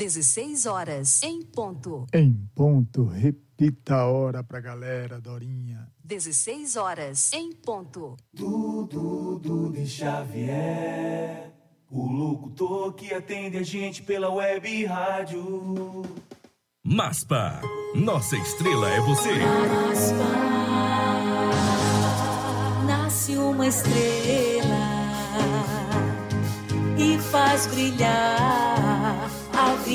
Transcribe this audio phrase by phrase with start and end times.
[0.00, 2.06] 16 horas em ponto.
[2.10, 5.86] Em ponto, repita a hora pra galera, Dorinha.
[6.02, 8.16] 16 horas em ponto.
[8.32, 11.52] Dudu, Dudu Xavier,
[11.90, 16.00] o locutor que atende a gente pela web rádio.
[16.82, 17.60] Maspa,
[17.94, 19.34] nossa estrela é você.
[19.34, 20.14] Maspa,
[22.86, 24.80] nasce uma estrela
[26.96, 28.59] e faz brilhar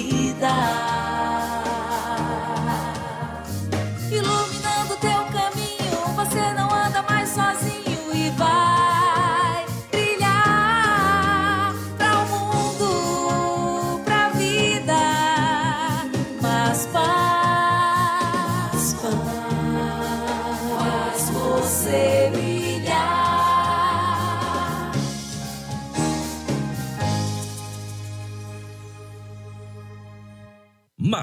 [0.05, 0.84] vida.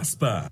[0.03, 0.52] Maspa.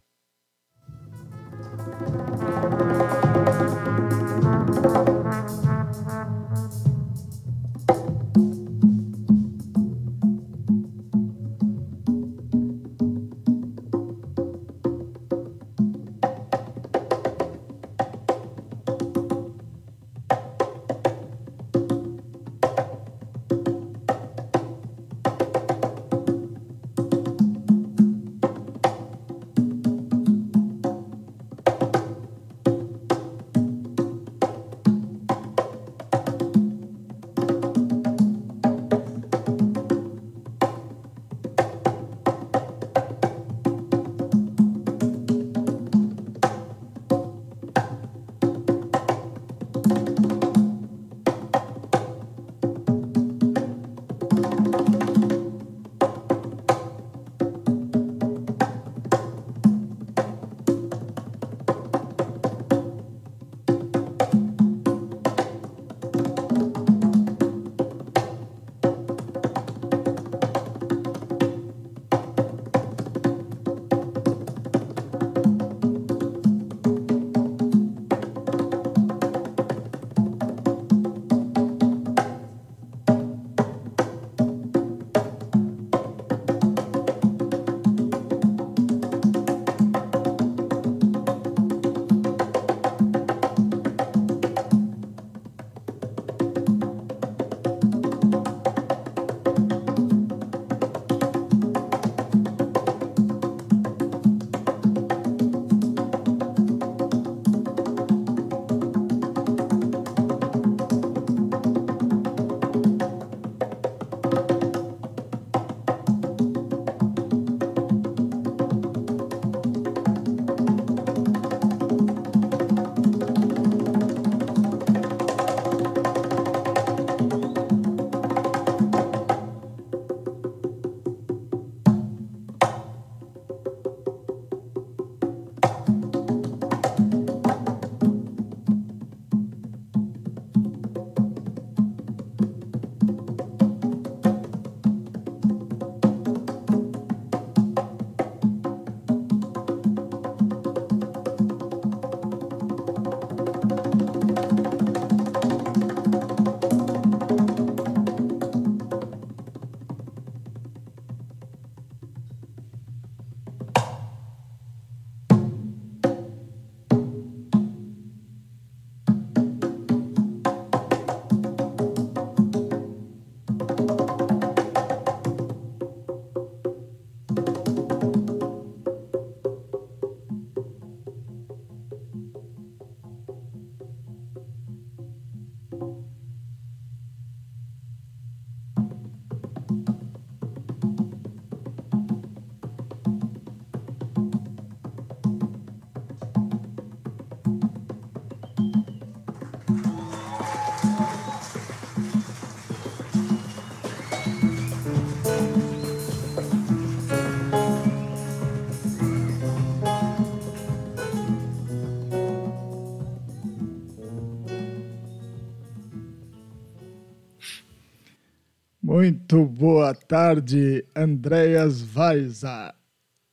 [219.01, 222.75] Muito boa tarde, Andréas Vaiza.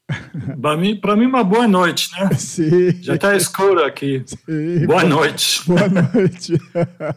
[0.61, 2.29] Para mim, mim, uma boa noite, né?
[2.39, 2.91] Sim.
[3.01, 4.23] Já está escuro aqui.
[4.25, 4.85] Sim.
[4.85, 5.61] Boa noite.
[5.67, 6.57] Boa noite.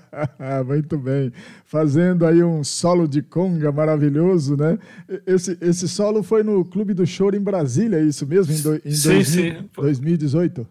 [0.66, 1.32] Muito bem.
[1.64, 4.80] Fazendo aí um solo de conga maravilhoso, né?
[5.24, 8.52] Esse, esse solo foi no Clube do Choro em Brasília, é isso mesmo?
[8.52, 9.68] Em, do, em sim, 2000, sim.
[9.76, 10.66] 2018?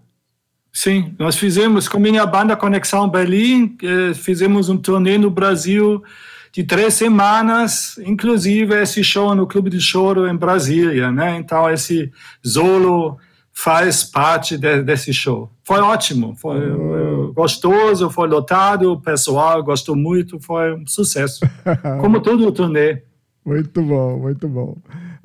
[0.74, 6.04] Sim, nós fizemos com minha banda Conexão Berlim, eh, fizemos um turnê no Brasil
[6.52, 11.38] de três semanas, inclusive esse show no Clube de Choro em Brasília, né?
[11.38, 12.12] Então esse
[12.44, 13.18] solo
[13.54, 15.52] faz parte de, desse show.
[15.64, 17.34] Foi ótimo, foi oh.
[17.34, 21.42] gostoso, foi lotado, o pessoal gostou muito, foi um sucesso.
[22.00, 23.04] Como todo o turnê.
[23.46, 24.78] Muito bom, muito bom.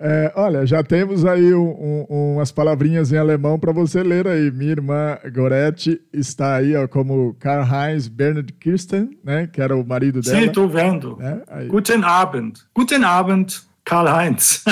[0.06, 4.50] É, olha, já temos aí um, um, umas palavrinhas em alemão para você ler aí.
[4.50, 10.20] Minha irmã Goretti está aí ó, como Karl-Heinz Bernard Kirsten, né, que era o marido
[10.20, 10.38] dela.
[10.38, 11.16] Sim, estou vendo.
[11.22, 12.60] É, Guten Abend.
[12.74, 14.62] Guten Abend, Karl-Heinz.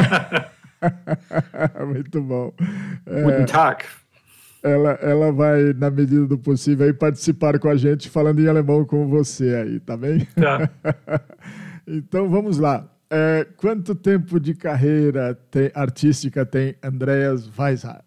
[1.88, 2.52] Muito bom.
[3.06, 3.84] É, Guten Tag.
[4.62, 8.84] Ela, ela vai, na medida do possível, aí, participar com a gente falando em alemão
[8.84, 10.28] com você aí, tá bem?
[10.36, 10.68] Tá.
[11.88, 12.91] então vamos lá.
[13.14, 15.38] É, quanto tempo de carreira
[15.74, 18.02] artística tem Andreas Weishart?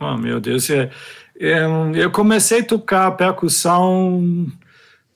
[0.00, 0.70] Oh, meu Deus.
[0.70, 0.90] É,
[1.38, 4.46] é, eu comecei a tocar percussão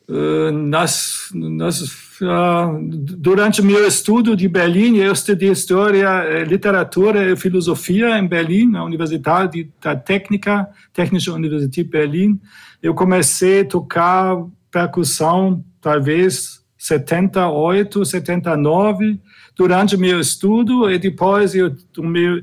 [0.06, 4.98] uh, nas, nas, uh, durante meu estudo de Berlim.
[4.98, 11.88] Eu estudei História, eh, Literatura e Filosofia em Berlim, na Universidade da Técnica, Technische Universität
[11.88, 12.38] Berlim.
[12.82, 14.36] Eu comecei a tocar
[14.70, 19.20] percussão, talvez 78, 79,
[19.54, 22.42] durante meu estudo e depois eu meu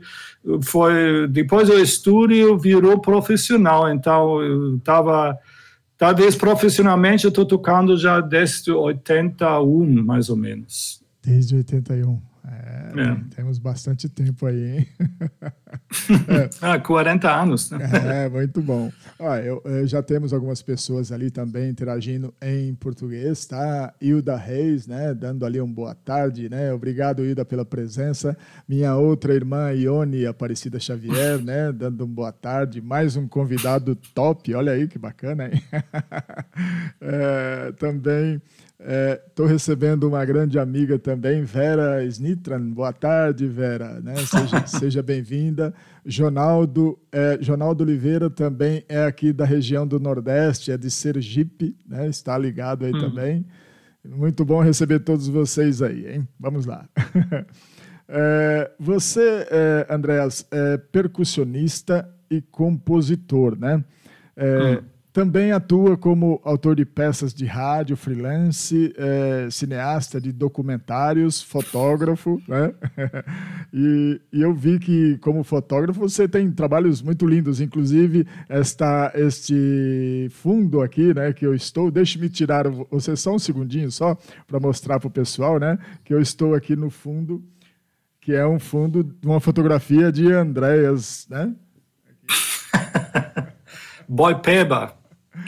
[0.64, 3.92] foi depois do estudo virou profissional.
[3.92, 5.36] Então eu estava
[5.98, 11.02] talvez profissionalmente eu estou tocando já desde 81 mais ou menos.
[11.24, 12.22] Desde 81
[13.02, 13.36] é, é.
[13.36, 14.88] Temos bastante tempo aí, hein?
[16.28, 16.50] é.
[16.62, 18.26] Ah, 40 anos, né?
[18.26, 18.92] É, muito bom.
[19.20, 23.94] Ó, eu, eu, já temos algumas pessoas ali também interagindo em português, tá?
[24.02, 25.14] Hilda Reis, né?
[25.14, 26.74] Dando ali um boa tarde, né?
[26.74, 28.38] Obrigado, Hilda, pela presença.
[28.68, 31.72] Minha outra irmã, Ione Aparecida Xavier, né?
[31.72, 32.82] Dando um boa tarde.
[32.82, 35.62] Mais um convidado top, olha aí que bacana, hein?
[37.00, 38.42] É, também
[38.80, 42.62] Estou é, recebendo uma grande amiga também, Vera Snitran.
[42.70, 44.00] Boa tarde, Vera.
[44.02, 44.16] Né?
[44.18, 45.74] Seja, seja bem-vinda.
[46.06, 52.08] Jonaldo, é, Jonaldo Oliveira também é aqui da região do Nordeste, é de Sergipe, né?
[52.08, 53.00] está ligado aí hum.
[53.00, 53.46] também.
[54.06, 56.28] Muito bom receber todos vocês aí, hein?
[56.40, 56.88] Vamos lá.
[58.08, 63.84] é, você, é, Andréas, é percussionista e compositor, né?
[64.36, 71.42] É, hum também atua como autor de peças de rádio, freelance, é, cineasta de documentários,
[71.42, 72.72] fotógrafo, né?
[73.74, 80.28] e, e, eu vi que, como fotógrafo, você tem trabalhos muito lindos, inclusive esta, este
[80.30, 81.90] fundo aqui, né, que eu estou.
[81.90, 84.16] Deixe-me tirar você só um segundinho só
[84.46, 87.44] para mostrar para o pessoal, né, que eu estou aqui no fundo,
[88.22, 91.56] que é um fundo de uma fotografia de Andréas, né?
[94.08, 94.97] Boipeba.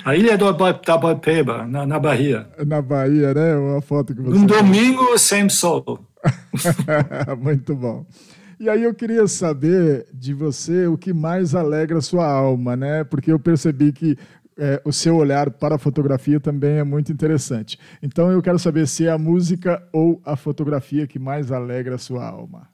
[0.03, 2.47] A ilha do, da Boipeba, na, na Bahia.
[2.65, 3.55] Na Bahia, né?
[3.55, 4.37] Uma foto que você.
[4.37, 6.05] Um domingo sem sol.
[7.39, 8.05] Muito bom.
[8.59, 13.03] E aí eu queria saber de você o que mais alegra a sua alma, né?
[13.05, 14.17] Porque eu percebi que
[14.57, 17.79] é, o seu olhar para a fotografia também é muito interessante.
[18.03, 21.97] Então eu quero saber se é a música ou a fotografia que mais alegra a
[21.97, 22.67] sua alma.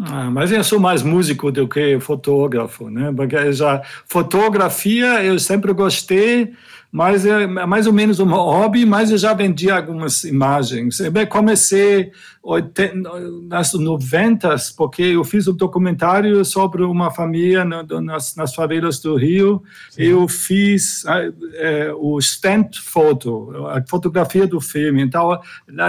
[0.00, 3.12] Ah, mas eu sou mais músico do que fotógrafo, né?
[3.14, 6.52] Porque já fotografia eu sempre gostei,
[6.92, 11.00] mas é mais ou menos um hobby, mas eu já vendi algumas imagens.
[11.00, 12.12] Eu comecei
[13.48, 19.62] nas 90, porque eu fiz um documentário sobre uma família nas, nas favelas do Rio.
[19.90, 20.02] Sim.
[20.02, 21.04] Eu fiz
[21.54, 25.02] é, o stand photo, a fotografia do filme.
[25.02, 25.40] Então,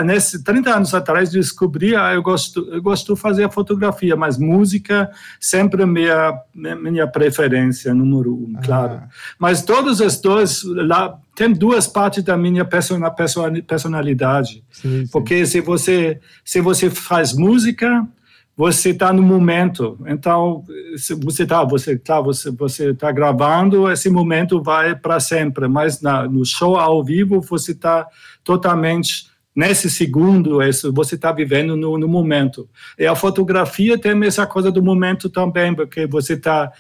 [0.06, 4.38] nesses 30 anos atrás, descobri, ah, eu gosto, eu gosto de fazer a fotografia, mas
[4.38, 9.02] música sempre minha minha preferência número um, claro.
[9.04, 9.10] Ah.
[9.40, 10.64] Mas todos os dois
[10.94, 14.64] lá tem duas partes da minha personalidade.
[14.72, 15.08] Sim, sim.
[15.12, 18.08] Porque se você, se você faz música,
[18.56, 19.98] você está no momento.
[20.06, 20.64] Então,
[20.96, 25.68] se você está você tá, você, você tá gravando, esse momento vai para sempre.
[25.68, 28.08] Mas na, no show ao vivo, você está
[28.44, 30.60] totalmente nesse segundo,
[30.94, 32.68] você está vivendo no, no momento.
[32.98, 36.72] E a fotografia tem essa coisa do momento também, porque você está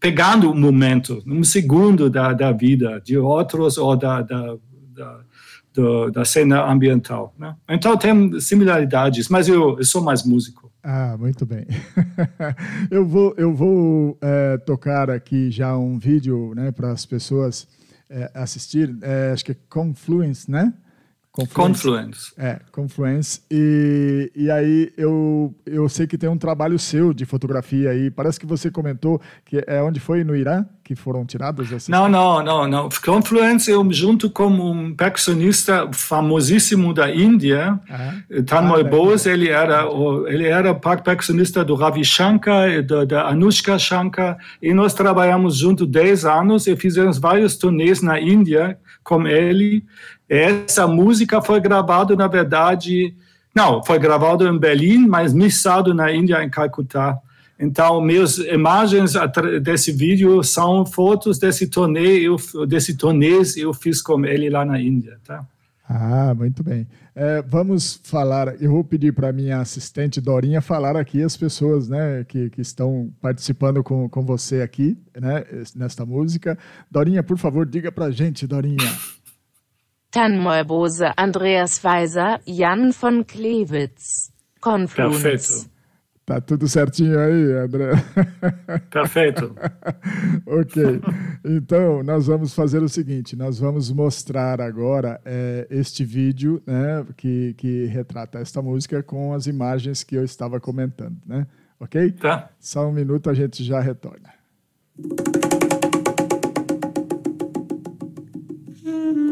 [0.00, 4.56] pegando um momento, um segundo da, da vida de outros ou da, da,
[4.94, 7.34] da, da, cena ambiental.
[7.38, 7.54] Né?
[7.68, 10.72] Então tem similaridades, mas eu, eu sou mais músico.
[10.82, 11.66] Ah, muito bem.
[12.90, 17.66] eu vou, eu vou é, tocar aqui já um vídeo né, para as pessoas
[18.08, 18.96] é, assistir.
[19.02, 20.72] É, acho que é Confluence, né?
[21.46, 22.32] Confluence.
[22.36, 23.42] É, Confluence.
[23.50, 28.10] E, e aí eu, eu sei que tem um trabalho seu de fotografia aí.
[28.10, 31.88] Parece que você comentou que é onde foi no Irã que foram tiradas essas.
[31.88, 32.88] Não, não, não, não.
[33.04, 37.78] Confluence eu junto com um percussionista famosíssimo da Índia,
[38.30, 38.42] uhum.
[38.44, 39.28] Tanmoy ah, Bose.
[39.28, 39.86] Ele era
[40.28, 44.38] ele era percussionista do Ravi Shankar, da, da Anushka Shankar.
[44.62, 49.84] E nós trabalhamos junto 10 anos e fizemos vários turnês na Índia com ele.
[50.28, 53.14] Essa música foi gravada, na verdade,
[53.54, 57.18] não, foi gravada em Berlim, mas mixado na Índia, em Calcutá.
[57.58, 59.14] Então, minhas imagens
[59.62, 62.36] desse vídeo são fotos desse turnê, eu,
[62.68, 65.44] desse turnês eu fiz com ele lá na Índia, tá?
[65.88, 66.86] Ah, muito bem.
[67.16, 72.24] É, vamos falar, eu vou pedir para minha assistente Dorinha falar aqui as pessoas né,
[72.28, 75.44] que, que estão participando com, com você aqui, né,
[75.74, 76.56] nesta música.
[76.88, 78.88] Dorinha, por favor, diga para gente, Dorinha.
[80.10, 84.32] Tannmorbose, Andreas Weiser, Jan von Klewitz.
[84.60, 85.22] Confluence.
[85.22, 85.78] Perfeito.
[86.24, 87.92] Tá tudo certinho aí, André?
[88.90, 89.54] Perfeito.
[90.46, 91.00] ok.
[91.42, 97.54] Então, nós vamos fazer o seguinte: nós vamos mostrar agora é, este vídeo né, que,
[97.54, 101.46] que retrata esta música com as imagens que eu estava comentando, né?
[101.80, 102.12] Ok?
[102.12, 102.50] Tá.
[102.58, 104.30] Só um minuto, a gente já retorna.
[104.98, 105.48] Música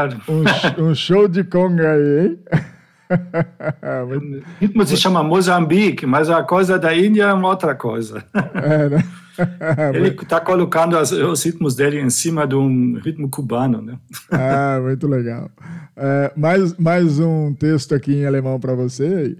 [0.00, 0.22] Obrigado.
[0.28, 2.38] Um, um, show de conga aí, hein?
[3.10, 8.24] O ritmo se chama Moçambique, mas a coisa da Índia é uma outra coisa.
[8.54, 9.04] É, né?
[9.94, 13.98] Ele está colocando as, os ritmos dele em cima de um ritmo cubano, né?
[14.30, 15.50] Ah, muito legal.
[15.96, 19.36] É, mais, mais um texto aqui em alemão para você.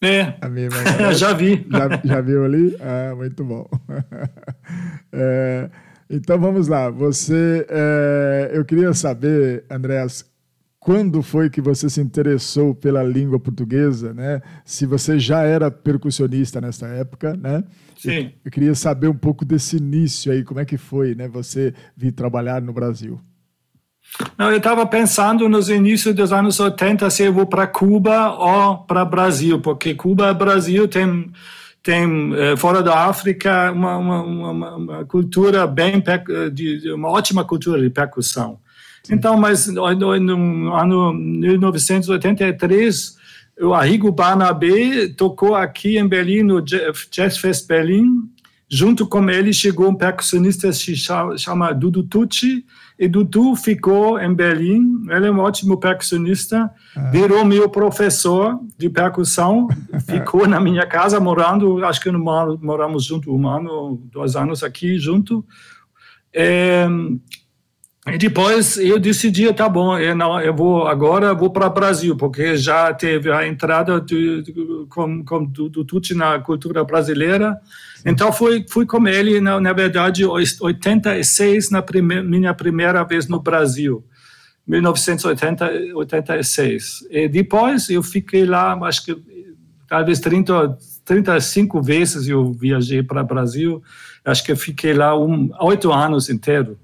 [0.00, 0.34] É,
[1.14, 1.66] já vi.
[1.70, 2.76] já, já viu ali?
[2.80, 3.68] Ah, muito bom.
[5.12, 5.68] É,
[6.08, 6.90] então vamos lá.
[6.90, 10.24] Você, é, eu queria saber, Andréas,
[10.80, 14.40] quando foi que você se interessou pela língua portuguesa, né?
[14.64, 17.64] Se você já era percussionista nessa época, né?
[17.96, 18.10] Sim.
[18.10, 21.28] Eu, eu queria saber um pouco desse início aí, como é que foi, né?
[21.28, 23.20] Você vir trabalhar no Brasil.
[24.38, 28.78] Não, eu estava pensando nos inícios dos anos 80 se eu vou para Cuba ou
[28.78, 31.30] para Brasil, porque Cuba e Brasil tem
[31.82, 36.02] tem eh, fora da África uma, uma, uma, uma cultura bem
[36.52, 38.58] de uma ótima cultura de percussão.
[39.10, 43.16] Então, mas no, no ano 1983
[43.60, 48.28] o Arrigo Barnabé tocou aqui em Berlim no Jazz Fest Berlim.
[48.68, 52.64] Junto com ele chegou um percussionista que se chama Dudu Tucci
[52.98, 55.04] e Dudu ficou em Berlim.
[55.08, 57.10] Ele é um ótimo percussionista, ah.
[57.10, 59.68] virou meu professor de percussão,
[60.04, 65.44] ficou na minha casa morando, acho que moramos junto um ano, dois anos aqui junto.
[66.34, 66.88] É,
[68.12, 72.16] e depois eu decidi, tá bom, eu, não, eu vou agora vou para o Brasil,
[72.16, 74.54] porque já teve a entrada de, de,
[74.88, 77.60] com, com, do, do Tucci na cultura brasileira.
[78.04, 83.40] Então fui, fui com ele, na, na verdade, 86, na prime, minha primeira vez no
[83.40, 84.04] Brasil.
[84.66, 87.06] 1986.
[87.10, 89.16] E depois eu fiquei lá, acho que
[89.88, 93.82] talvez 30, 35 vezes eu viajei para o Brasil.
[94.24, 96.78] Acho que eu fiquei lá um, oito anos inteiro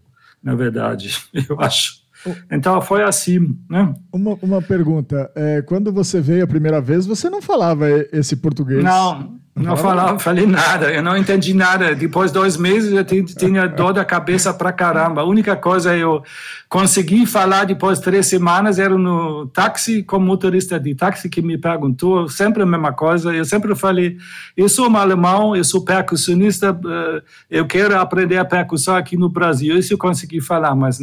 [0.45, 1.17] na verdade,
[1.49, 2.05] eu acho.
[2.51, 3.95] Então foi assim, né?
[4.13, 8.85] Uma, uma pergunta, é, quando você veio a primeira vez, você não falava esse português?
[8.85, 11.95] Não, não falava, falei nada, eu não entendi nada.
[11.95, 15.21] Depois de dois meses eu tinha dor da cabeça pra caramba.
[15.21, 16.25] A única coisa eu
[16.69, 21.41] consegui falar depois de três semanas era no táxi com o motorista de táxi que
[21.41, 23.33] me perguntou, sempre a mesma coisa.
[23.33, 24.17] Eu sempre falei,
[24.57, 29.29] eu sou um alemão, eu sou percussionista, eh, eu quero aprender a percussão aqui no
[29.29, 29.79] Brasil.
[29.79, 30.99] Isso eu consegui falar, mas,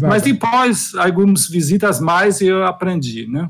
[0.00, 3.46] mas depois, algumas visitas mais, eu aprendi, né?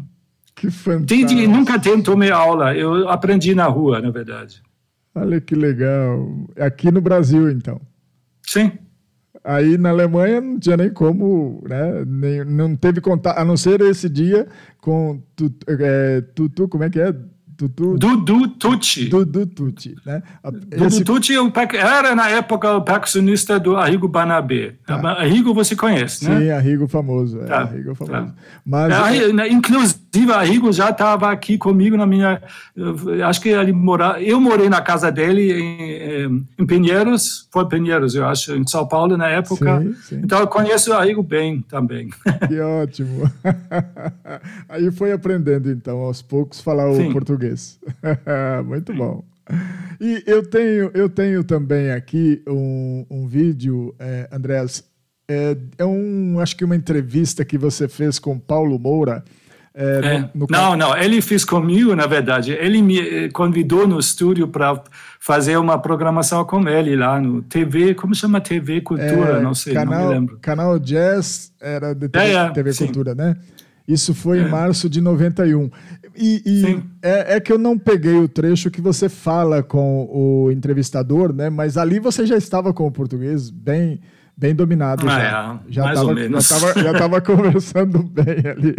[0.60, 1.48] Que fantástico.
[1.48, 4.62] nunca tomei aula, eu aprendi na rua, na verdade.
[5.14, 6.28] Olha que legal.
[6.54, 7.80] Aqui no Brasil, então.
[8.42, 8.70] Sim.
[9.42, 12.04] Aí na Alemanha não tinha nem como, né?
[12.06, 14.46] Nem, não teve contato, a não ser esse dia
[14.82, 17.14] com Tutu, é, tutu como é que é?
[17.68, 19.04] Tutu, Dudu Tucci.
[19.10, 20.22] Dudu Tucci, né?
[20.42, 24.74] A- Dudu esse- Tucci é era, na época, o percussionista do Arrigo Barnabé.
[24.88, 26.38] Arrigo você conhece, né?
[26.40, 27.40] Sim, Arrigo famoso.
[27.42, 28.12] É, Tá, Arrigo famoso.
[28.28, 28.34] tá.
[28.64, 32.40] Mas É, né, Inclusive, Arrigo já estava aqui comigo na minha.
[33.26, 38.24] Acho que ele mora, eu morei na casa dele em, em- Pinheiros, foi Pinheiros, eu
[38.26, 39.80] acho, em São Paulo na época.
[39.80, 40.20] Sim, sim.
[40.24, 42.08] Então eu conheço o Arrigo bem também.
[42.48, 43.30] que ótimo.
[44.68, 47.12] Aí foi aprendendo, então, aos poucos, falar o Sim.
[48.64, 49.24] Muito bom.
[50.00, 54.84] E eu tenho, eu tenho também aqui um, um vídeo, é, Andréas,
[55.28, 59.24] é, é um, acho que uma entrevista que você fez com Paulo Moura.
[59.74, 60.18] é, É.
[60.18, 62.52] no- no- Não, não, ele fez comigo, na verdade.
[62.52, 64.82] Ele me eh, convidou no estúdio para
[65.20, 69.38] fazer uma programação com ele lá no TV, como chama TV Cultura?
[69.38, 70.38] é, não sei, não canal, me lembro.
[70.42, 72.74] Canal Jazz era de TV, É, TV.
[72.74, 73.36] Cultura, né?
[73.92, 75.70] Isso foi em março de 91.
[76.16, 80.50] E, e é, é que eu não peguei o trecho que você fala com o
[80.50, 81.50] entrevistador, né?
[81.50, 84.00] Mas ali você já estava com o português bem,
[84.40, 85.06] bem dominado.
[85.06, 85.60] Ah, já.
[85.68, 86.48] é, já mais tava, ou menos.
[86.48, 88.74] Já estava já tava conversando bem ali.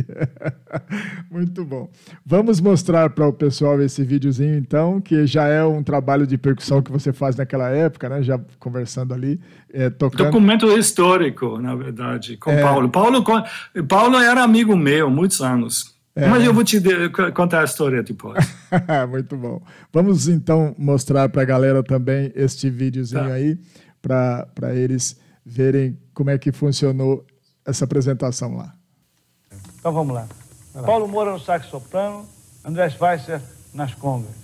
[1.29, 1.87] Muito bom.
[2.25, 6.81] Vamos mostrar para o pessoal esse videozinho, então, que já é um trabalho de percussão
[6.81, 8.23] que você faz naquela época, né?
[8.23, 9.39] Já conversando ali,
[9.71, 10.25] é, tocando.
[10.25, 12.61] Documento histórico, na verdade, com É.
[12.61, 12.89] Paulo.
[12.89, 13.23] Paulo.
[13.87, 15.93] Paulo era amigo meu, muitos anos.
[16.15, 16.27] É.
[16.27, 16.81] Mas eu vou te
[17.33, 18.43] contar a história depois.
[19.09, 19.61] Muito bom.
[19.93, 23.33] Vamos então mostrar para a galera também este videozinho Tá.
[23.33, 23.57] aí,
[24.01, 27.25] para eles verem como é que funcionou
[27.65, 28.75] essa apresentação lá.
[29.79, 30.27] Então vamos lá.
[30.85, 32.25] Paulo Moura no sax soprano,
[32.63, 33.41] André Schweitzer
[33.73, 34.41] nas congas.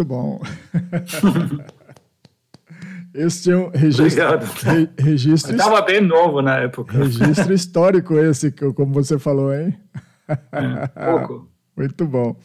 [0.00, 0.40] Muito bom.
[3.12, 4.44] Este é um registro, Obrigado.
[4.62, 6.96] re- registro, estava bem novo na época.
[6.96, 9.76] registro histórico esse, como você falou, hein?
[10.94, 11.50] Pouco.
[11.76, 12.36] Muito bom.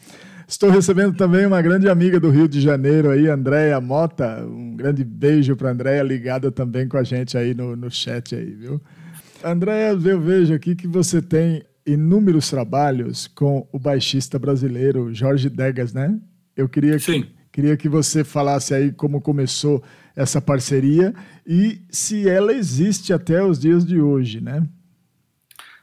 [0.48, 4.44] Estou recebendo também uma grande amiga do Rio de Janeiro aí, Andréia Mota.
[4.44, 8.50] Um grande beijo para Andréia, ligada também com a gente aí no, no chat aí,
[8.50, 8.82] viu?
[9.44, 15.92] Andréia, eu vejo aqui que você tem inúmeros trabalhos com o baixista brasileiro Jorge Degas,
[15.92, 16.18] né?
[16.56, 17.26] Eu queria que, Sim.
[17.56, 19.82] Queria que você falasse aí como começou
[20.14, 21.14] essa parceria
[21.46, 24.62] e se ela existe até os dias de hoje, né?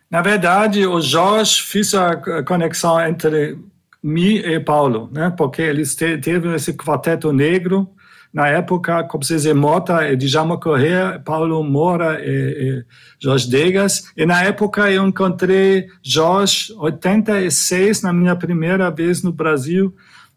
[0.08, 3.58] Na verdade, o Jorge fez a conexão entre
[4.04, 5.34] mim e Paulo, né?
[5.36, 7.90] Porque eles te, teve esse quarteto negro
[8.32, 12.86] na época, como diz, Mota e Djalma Correa, Paulo Moura e, e
[13.20, 14.12] Jorge Degas.
[14.16, 19.96] E na época eu encontrei Jorge, 86, na minha primeira vez no Brasil,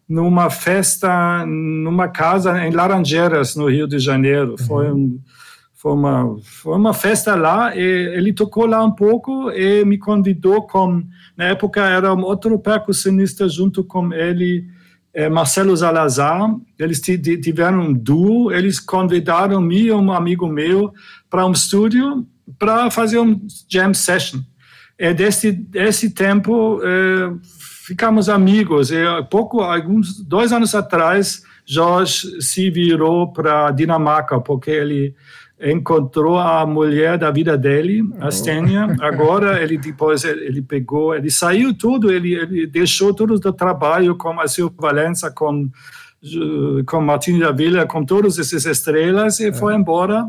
[0.08, 4.56] numa festa, numa casa em Laranjeiras, no Rio de Janeiro.
[4.58, 5.20] Foi um
[5.86, 10.62] foi uma, foi uma festa lá e ele tocou lá um pouco e me convidou
[10.62, 11.04] com,
[11.36, 14.66] na época era um outro percussionista junto com ele,
[15.14, 20.92] é, Marcelo Salazar, eles tiveram um duo, eles convidaram me e um amigo meu
[21.30, 22.26] para um estúdio
[22.58, 24.40] para fazer um jam session.
[24.98, 27.32] E desse, desse tempo é,
[27.86, 28.90] ficamos amigos.
[28.90, 28.96] E
[29.30, 35.14] pouco, alguns dois anos atrás, Jorge se virou para Dinamarca porque ele
[35.60, 38.88] encontrou a mulher da vida dele, a Stênia.
[39.00, 44.38] Agora ele depois ele pegou, ele saiu tudo, ele, ele deixou tudo o trabalho com
[44.40, 44.44] a
[44.78, 45.70] Valença, com
[46.86, 49.52] com Martin da Vila, com todas essas estrelas e é.
[49.52, 50.26] foi embora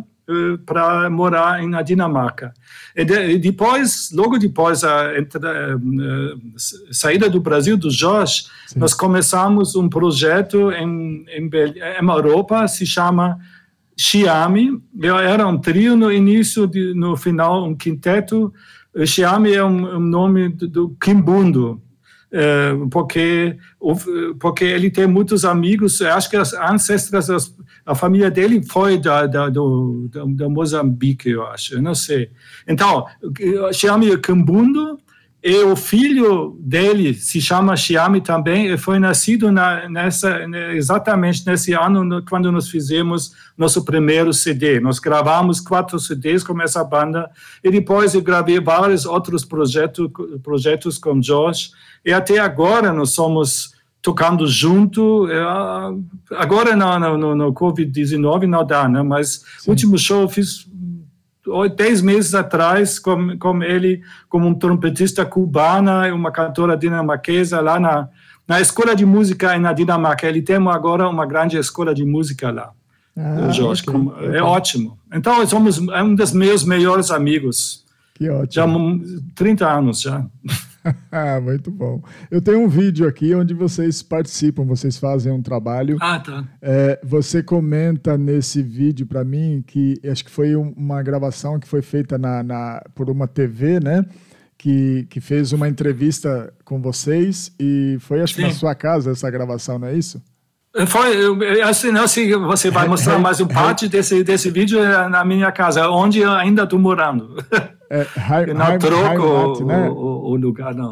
[0.66, 2.54] para morar na Dinamarca.
[2.96, 6.42] E, de, depois, logo depois a, entra, uh,
[6.92, 8.80] saída do Brasil do Jorge, Sim.
[8.80, 13.40] nós começamos um projeto em, em, em Europa, se chama
[13.98, 18.54] Xiami, era um trio no início, de, no final um quinteto.
[19.06, 21.82] Xiami é um, um nome do, do Kimbundo,
[22.92, 23.58] porque
[24.40, 26.02] porque ele tem muitos amigos.
[26.02, 27.54] Acho que as ancestras,
[27.86, 31.82] a família dele foi da, da, do, da, da Moçambique, eu acho.
[31.82, 32.30] Não sei.
[32.68, 33.06] Então,
[33.74, 35.00] Xiami é Kimbundo
[35.50, 40.42] e o filho dele se chama Xiami também, e foi nascido na, nessa,
[40.74, 44.82] exatamente nesse ano, quando nós fizemos nosso primeiro CD.
[44.82, 47.32] Nós gravamos quatro CDs com essa banda,
[47.64, 50.12] e depois eu gravei vários outros projetos,
[50.44, 51.72] projetos com Josh,
[52.04, 55.30] e até agora nós somos tocando junto.
[55.32, 55.42] É,
[56.36, 59.02] agora no, no, no Covid-19 não dá, né?
[59.02, 60.68] mas o último show eu fiz
[61.76, 67.80] dez meses atrás com, com ele como um trompetista cubana e uma cantora dinamarquesa lá
[67.80, 68.10] na,
[68.48, 70.28] na escola de música na Dinamarca.
[70.28, 72.72] Ele tem agora uma grande escola de música lá.
[73.16, 73.94] Ah, Jorge, okay.
[73.94, 74.98] como, é ótimo.
[75.12, 77.84] Então, somos é um dos meus melhores amigos.
[78.14, 78.50] Que ótimo.
[78.50, 78.68] Já
[79.36, 80.24] 30 anos já.
[81.42, 82.02] Muito bom.
[82.30, 85.98] Eu tenho um vídeo aqui onde vocês participam, vocês fazem um trabalho.
[86.02, 86.44] Ah, tá.
[86.62, 91.82] É, você comenta nesse vídeo para mim que acho que foi uma gravação que foi
[91.82, 94.06] feita na, na, por uma TV, né?
[94.58, 99.30] Que, que fez uma entrevista com vocês e foi acho que na sua casa essa
[99.30, 100.22] gravação, não é isso?
[100.88, 105.24] Foi, assim, não, se você vai mostrar mais um parte desse, desse vídeo é na
[105.24, 107.36] minha casa, onde eu ainda estou morando.
[107.90, 109.90] É, high, não high, troco high né?
[109.90, 110.92] o, o, o, lugar, não.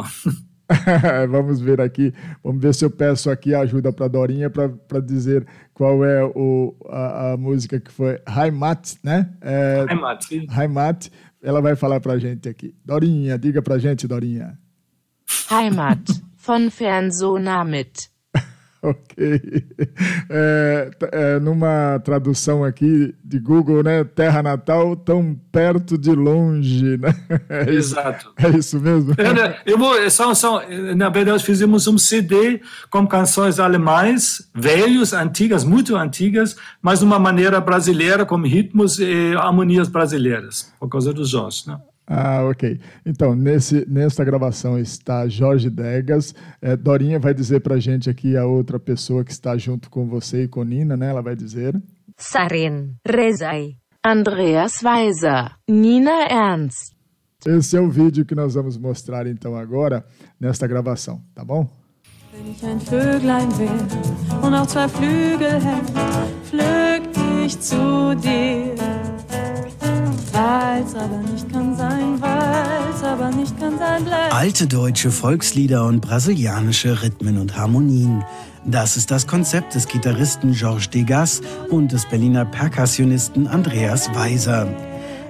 [1.30, 2.12] Vamos ver aqui,
[2.44, 7.34] vamos ver se eu peço aqui ajuda para Dorinha para dizer qual é o, a,
[7.34, 9.30] a, música que foi Heimat, né?
[9.42, 10.48] É, Heimat, sim.
[10.50, 11.12] Heimat,
[11.44, 12.74] ela vai falar para gente aqui.
[12.84, 14.58] Dorinha, diga para gente, Dorinha.
[15.52, 18.10] Heimat, von Fernsohnamit.
[18.90, 19.66] ok.
[20.30, 24.04] É, é, numa tradução aqui de Google, né?
[24.04, 27.14] Terra natal tão perto de longe, né?
[27.50, 28.34] É Exato.
[28.38, 29.14] Isso, é isso mesmo?
[29.18, 30.62] É, né, eu vou, são, são,
[30.96, 37.20] na verdade, fizemos um CD com canções alemães, velhos, antigas, muito antigas, mas de uma
[37.20, 41.78] maneira brasileira, com ritmos e harmonias brasileiras, por causa dos Jorge, né?
[42.08, 42.80] Ah, ok.
[43.06, 46.36] Então, nesse, nesta gravação está Jorge Degas.
[46.62, 50.08] É, Dorinha vai dizer para a gente aqui a outra pessoa que está junto com
[50.08, 51.10] você e com Nina, né?
[51.10, 51.76] Ela vai dizer.
[52.18, 53.78] Sarin Rezai.
[54.06, 55.52] Andreas Weiser.
[55.68, 56.94] Nina Ernst.
[57.46, 60.06] Esse é o vídeo que nós vamos mostrar então agora
[60.40, 61.70] nesta gravação, tá bom?
[62.36, 65.90] Wenn ich ein Vöglein wär und auch zwei Flügel hätt,
[66.50, 67.04] flög
[67.46, 68.95] ich zu dir.
[74.32, 78.24] Alte deutsche Volkslieder und brasilianische Rhythmen und Harmonien.
[78.66, 84.68] Das ist das Konzept des Gitarristen Georges Degas und des Berliner Perkussionisten Andreas Weiser.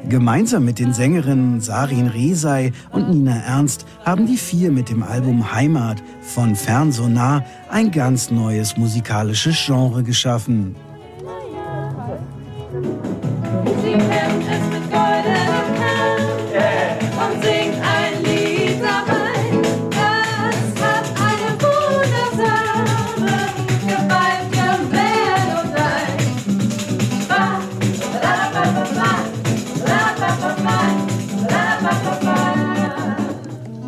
[0.09, 5.53] Gemeinsam mit den Sängerinnen Sarin Resay und Nina Ernst haben die vier mit dem Album
[5.53, 10.75] Heimat von Fern so nah ein ganz neues musikalisches Genre geschaffen.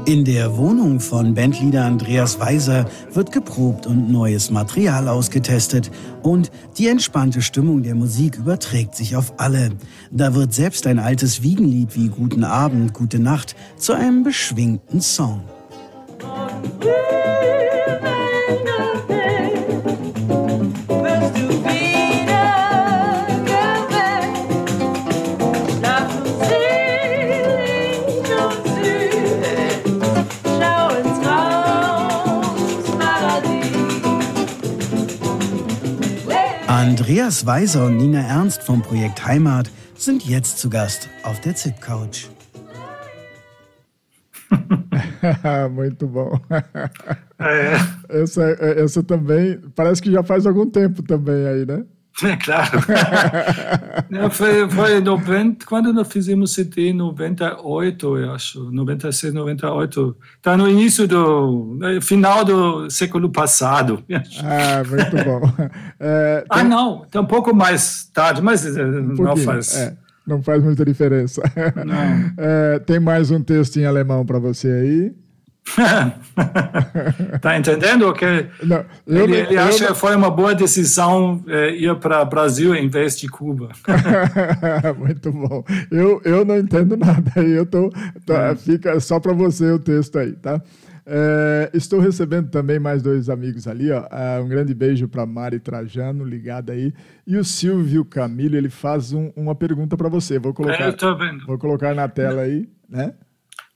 [0.08, 5.92] In der Wohnung von Bandleader Andreas Weiser wird geprobt und neues Material ausgetestet.
[6.24, 9.72] Und die entspannte Stimmung der Musik überträgt sich auf alle.
[10.10, 15.42] Da wird selbst ein altes Wiegenlied wie Guten Abend, Gute Nacht zu einem beschwingten Song.
[37.00, 42.26] Andreas Weiser und Nina Ernst vom Projekt Heimat sind jetzt zu Gast auf der ZIP-Couch.
[45.70, 46.40] Muito bom.
[47.38, 47.78] É.
[48.10, 51.86] Essa, essa também, parece que já faz algum tempo também aí, né?
[52.24, 52.82] É claro.
[54.32, 60.18] foi, foi 90, quando nós fizemos CD em 98, eu acho, 96, 98.
[60.38, 64.04] Está no início do final do século passado.
[64.44, 65.42] Ah, muito bom.
[66.00, 66.62] É, tem...
[66.62, 69.76] Ah, não, está um pouco mais tarde, mas eh, um não faz.
[69.76, 71.42] É, não faz muita diferença.
[72.38, 75.27] É, tem mais um texto em alemão para você aí.
[77.42, 78.12] tá entendendo?
[78.14, 82.88] Que não, ele, ele acha que foi uma boa decisão é, ir para Brasil em
[82.88, 83.70] vez de Cuba.
[84.98, 85.64] Muito bom.
[85.92, 87.42] Eu, eu não entendo nada.
[87.42, 87.92] Eu tô,
[88.26, 88.56] tô é.
[88.56, 90.62] fica só para você o texto aí, tá?
[91.10, 94.02] É, estou recebendo também mais dois amigos ali, ó.
[94.02, 96.94] Uh, um grande beijo para Mari Trajano, ligada aí.
[97.26, 100.38] E o Silvio Camilo, ele faz um, uma pergunta para você.
[100.38, 100.94] Vou colocar,
[101.46, 103.14] vou colocar na tela aí, né?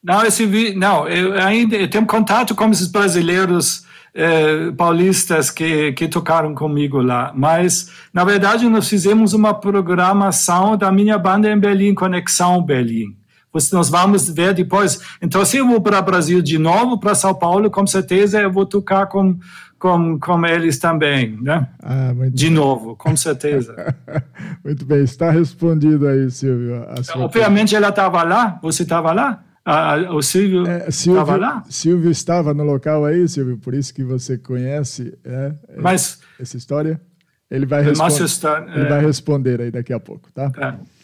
[0.03, 3.85] Não, esse vi, não, eu ainda eu tenho contato com esses brasileiros
[4.15, 10.91] eh, paulistas que, que tocaram comigo lá, mas na verdade nós fizemos uma programação da
[10.91, 13.15] minha banda em Berlim, Conexão Berlim.
[13.73, 14.99] Nós vamos ver depois.
[15.21, 18.49] Então, se eu vou para o Brasil de novo, para São Paulo, com certeza eu
[18.49, 19.37] vou tocar com,
[19.77, 21.67] com, com eles também, né?
[21.83, 22.55] Ah, de bem.
[22.55, 23.93] novo, com certeza.
[24.63, 26.85] muito bem, está respondido aí, Silvio.
[27.15, 29.43] Obviamente ela estava lá, você estava lá?
[30.11, 31.63] O Silvio é, estava lá?
[31.69, 36.99] Silvio estava no local aí, Silvio, por isso que você conhece é, Mas, essa história.
[37.49, 39.05] Ele vai, responder, ele vai é.
[39.05, 40.49] responder aí daqui a pouco, tá?
[40.57, 41.01] É.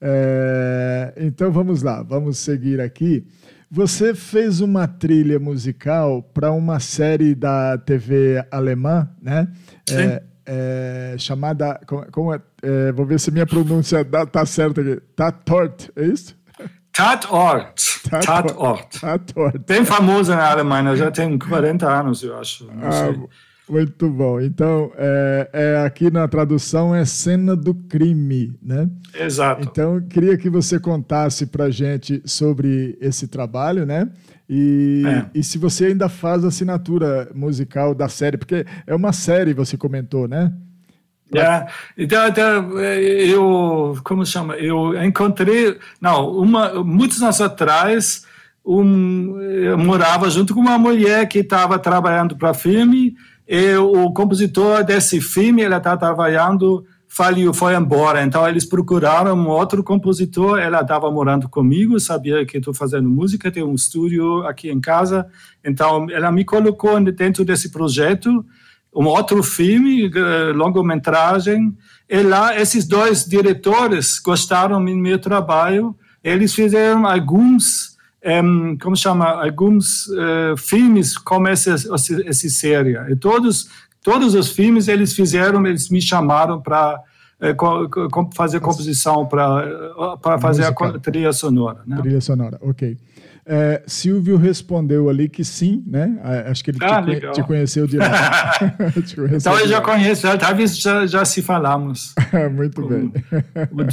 [0.00, 3.26] É, então vamos lá, vamos seguir aqui.
[3.70, 9.48] Você fez uma trilha musical para uma série da TV alemã, né?
[9.86, 9.96] Sim.
[9.96, 11.78] É, é, chamada.
[11.86, 15.02] Como, como é, vou ver se minha pronúncia está certa aqui.
[15.14, 16.37] Tatort, é isso?
[16.98, 18.00] Tatort.
[18.10, 19.00] Tatort.
[19.00, 19.58] Tatort.
[19.64, 22.68] Bem famoso na Alemanha, já tem 40 anos, eu acho.
[22.82, 23.14] Ah,
[23.68, 24.40] muito bom.
[24.40, 28.90] Então, é, é, aqui na tradução é cena do crime, né?
[29.14, 29.62] Exato.
[29.62, 34.10] Então, queria que você contasse para gente sobre esse trabalho, né?
[34.50, 35.26] E, é.
[35.38, 40.26] e se você ainda faz assinatura musical da série, porque é uma série, você comentou,
[40.26, 40.52] né?
[41.34, 44.54] É, então, então, eu, como chama?
[44.56, 48.24] Eu encontrei, não, uma, muitos anos atrás,
[48.64, 53.14] um, eu morava junto com uma mulher que estava trabalhando para filme,
[53.46, 58.22] e o compositor desse filme, ele estava trabalhando, faliu, foi embora.
[58.22, 63.50] Então, eles procuraram um outro compositor, ela estava morando comigo, sabia que estou fazendo música,
[63.50, 65.26] tem um estúdio aqui em casa,
[65.62, 68.44] então ela me colocou dentro desse projeto,
[68.94, 71.76] um outro filme, eh, longa-metragem,
[72.08, 79.44] e lá esses dois diretores gostaram do meu trabalho, eles fizeram alguns, um, como chama,
[79.44, 82.96] alguns uh, filmes como essa, essa série.
[83.10, 83.68] E todos,
[84.02, 86.98] todos os filmes eles fizeram, eles me chamaram para
[87.40, 90.86] uh, fazer composição, para fazer Música.
[90.86, 91.80] a trilha sonora.
[91.86, 91.98] Né?
[92.00, 92.96] Trilha sonora, ok.
[93.50, 96.20] É, Silvio respondeu ali que sim, né?
[96.50, 98.52] Acho que ele ah, te, te, conheceu de lá.
[99.34, 102.14] então eu já conheço, talvez já, já se falamos.
[102.54, 103.12] Muito como, bem.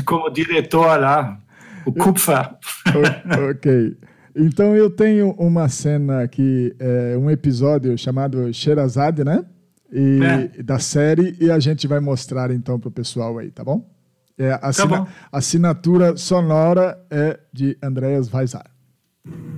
[0.04, 1.40] como diretor lá,
[1.86, 2.50] o Kupfer.
[3.50, 3.98] ok.
[4.36, 9.46] Então eu tenho uma cena aqui, é, um episódio chamado Sherazade, né?
[9.90, 10.64] E, é.
[10.64, 13.90] Da série, e a gente vai mostrar então para o pessoal aí, tá bom?
[14.38, 15.08] É, a, tá bom.
[15.32, 18.75] assinatura sonora é de Andreas Weisar.
[19.28, 19.56] Mm-hmm.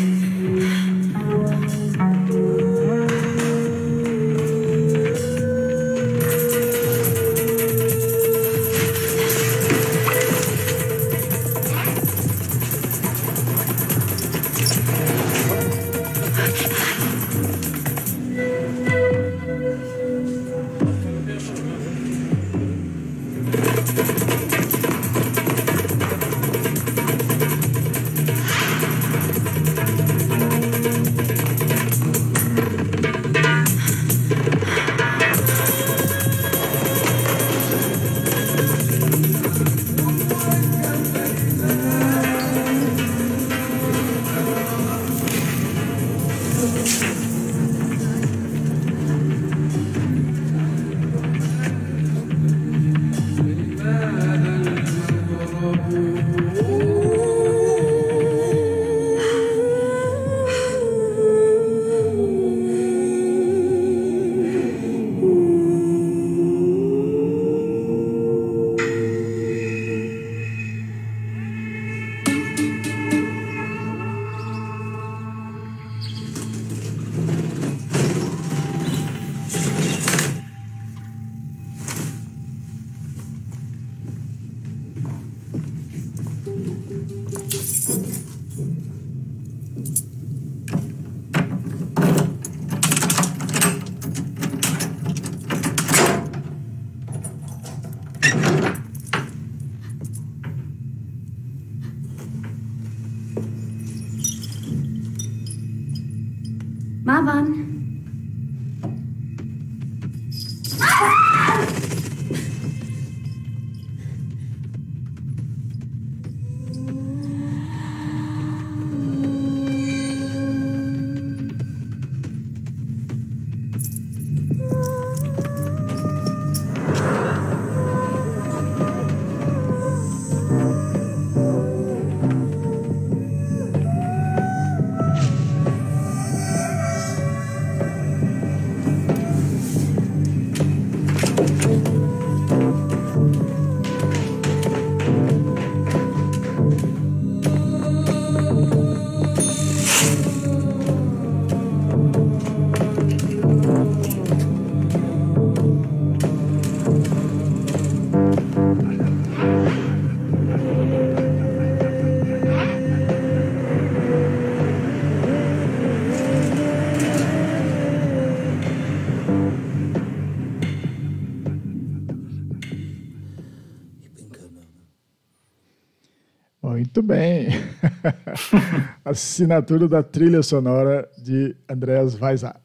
[179.11, 182.59] Assinatura da trilha sonora de Andreas Weisar.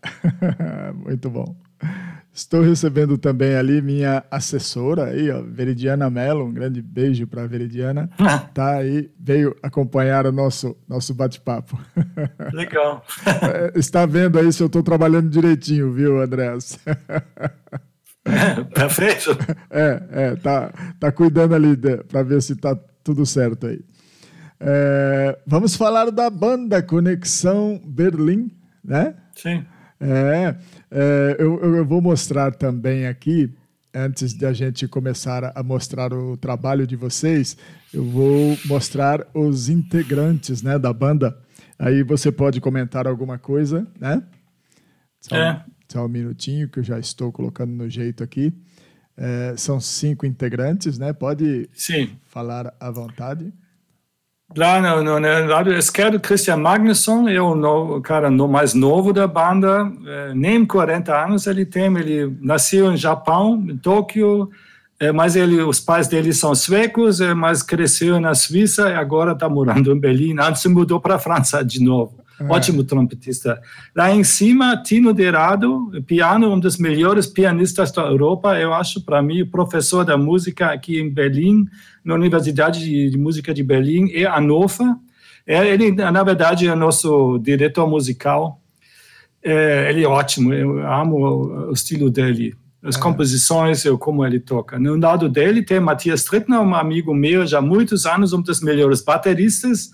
[1.05, 1.57] Muito bom.
[2.33, 6.45] Estou recebendo também ali minha assessora aí, ó, Veridiana Mello.
[6.45, 8.11] Um grande beijo para a Veridiana.
[8.53, 11.81] Tá aí, veio acompanhar o nosso nosso bate-papo.
[12.53, 13.03] Legal.
[13.27, 16.79] É, Está vendo aí se eu estou trabalhando direitinho, viu, Andreas?
[18.75, 19.31] Perfeito.
[19.71, 20.71] É, é, tá,
[21.01, 21.75] tá cuidando ali
[22.07, 23.81] para ver se tá tudo certo aí.
[24.59, 28.51] É, vamos falar da banda Conexão Berlim,
[28.83, 29.15] né?
[29.35, 29.65] Sim.
[30.01, 30.57] É,
[30.91, 33.55] é eu, eu, vou mostrar também aqui,
[33.95, 37.57] antes de a gente começar a mostrar o trabalho de vocês,
[37.93, 41.37] eu vou mostrar os integrantes né, da banda.
[41.79, 44.23] Aí você pode comentar alguma coisa, né?
[45.21, 45.65] Só, É.
[45.89, 48.55] só um minutinho que eu já estou colocando no jeito aqui.
[49.17, 51.13] É, são cinco integrantes, né?
[51.13, 52.19] Pode Sim.
[52.25, 53.53] falar à vontade.
[54.55, 59.13] Lá no, no, no lado esquerdo, Christian Magnusson é o, no, cara no, mais novo
[59.13, 59.91] da banda.
[60.07, 61.87] É, nem 40 anos ele tem.
[61.97, 64.49] Ele nasceu em Japão, em Tóquio,
[65.01, 69.33] é, mas ele, os pais dele são suecos, é, mas cresceu na Suíça e agora
[69.33, 70.37] está morando em Berlim.
[70.39, 72.26] Antes mudou para a França de novo.
[72.41, 73.61] Ótimo trompetista.
[73.95, 79.23] Lá em cima, Tino Derado, piano, um dos melhores pianistas da Europa, eu acho, para
[79.23, 81.67] mim, professor da música aqui em Berlim,
[82.05, 84.95] na Universidade de, Música de Berlim e Hannover.
[85.47, 88.61] É, Ele, na verdade, é nosso diretor musical.
[89.43, 94.77] É, ele é ótimo, eu amo o, estilo dele, as composições, eu, como ele toca.
[94.77, 98.61] No lado dele tem Matthias Trittner, um amigo meu já há muitos anos, um dos
[98.61, 99.93] melhores bateristas.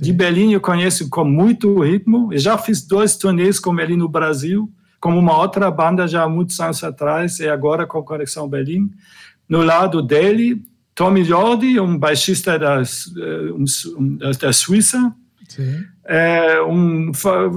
[0.00, 2.32] De Berlim eu conheço com muito ritmo.
[2.32, 4.70] Eu já fiz dois turnês com ele no Brasil,
[5.00, 8.90] como uma outra banda já há muitos anos atrás, e agora com Conexão Berlim.
[9.48, 10.62] No lado dele,
[10.94, 13.52] Tommy Jordi, um baixista das, eh,
[13.98, 15.14] um, da- da Suíça,
[15.48, 15.84] Sim.
[16.06, 17.12] é um,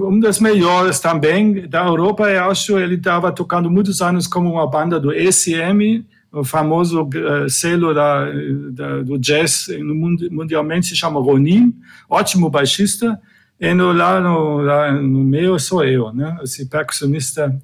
[0.09, 2.29] um dos melhores também da Europa.
[2.29, 7.49] Eu acho ele estava tocando muitos anos como uma banda do ECM, o famoso eh,
[7.49, 8.25] selo da,
[8.71, 11.73] da- do jazz mundo, mundialmente se chama Ronin,
[12.09, 13.19] ótimo baixista.
[13.59, 16.37] E no, lá, no, lá no meio sou eu, né?
[16.43, 17.57] Esse percussionista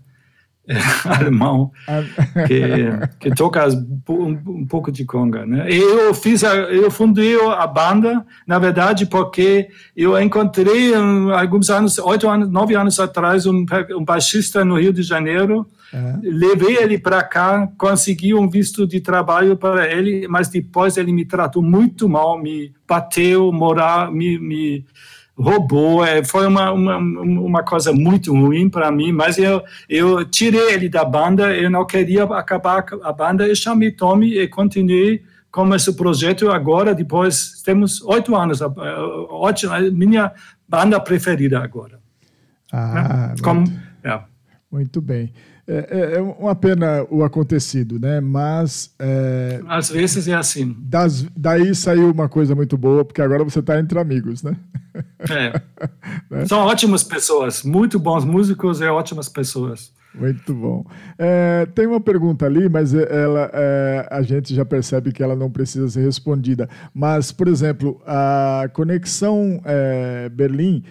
[0.67, 0.73] eh,
[1.05, 1.71] alemão
[2.47, 2.59] que,
[3.19, 5.67] que toca as- um, um pouco de conga, né?
[5.69, 11.99] Eu fiz, a, eu fundei a banda, na verdade, porque eu encontrei um, alguns anos,
[11.99, 15.67] oito anos, nove anos atrás, um, um baixista no Rio de Janeiro.
[16.23, 21.25] Levei ele para cá, consegui um visto de trabalho para ele, mas depois ele me
[21.25, 24.85] tratou muito mal, me bateu, morar, me, me
[25.37, 26.03] roubou.
[26.05, 30.89] É, Foi uma, uma, uma coisa muito ruim para mim, mas eu, eu tirei ele
[30.89, 35.21] da banda, eu não queria acabar a banda, eu chamei Tommy e continuei
[35.51, 38.65] com esse projeto agora, depois temos oito anos, eh,
[39.29, 40.31] ótimo, a minha
[40.67, 41.99] banda preferida agora.
[42.71, 44.19] Ah, Como, muito, é.
[44.71, 45.31] muito bem.
[45.67, 48.19] É, é- é uma pena o acontecido, né?
[48.19, 50.75] Mas é, Às vezes é assim.
[50.79, 54.55] das- daí saiu uma coisa muito boa, porque agora você está entre amigos, né?
[55.29, 55.61] É.
[56.47, 59.91] São ótimas pessoas, muito bons músicos e ótimas pessoas.
[60.13, 60.85] Muito bom.
[61.17, 65.49] É, tem uma pergunta ali, mas ela, é, a gente já percebe que ela não
[65.49, 66.69] precisa ser respondida.
[66.93, 70.83] Mas, por exemplo, a conexão é, Berlim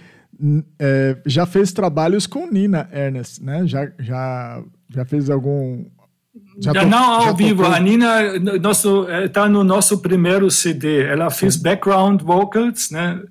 [0.78, 3.66] é, já fez trabalhos com Nina Ernest, né?
[3.66, 5.84] Já, já, já fez algum.
[6.60, 7.62] Já, já não ao vivo.
[7.62, 7.76] Tocou...
[7.76, 8.20] A Nina
[9.24, 11.04] está no nosso primeiro CD.
[11.04, 11.62] Ela fez Sim.
[11.62, 13.22] background vocals, né?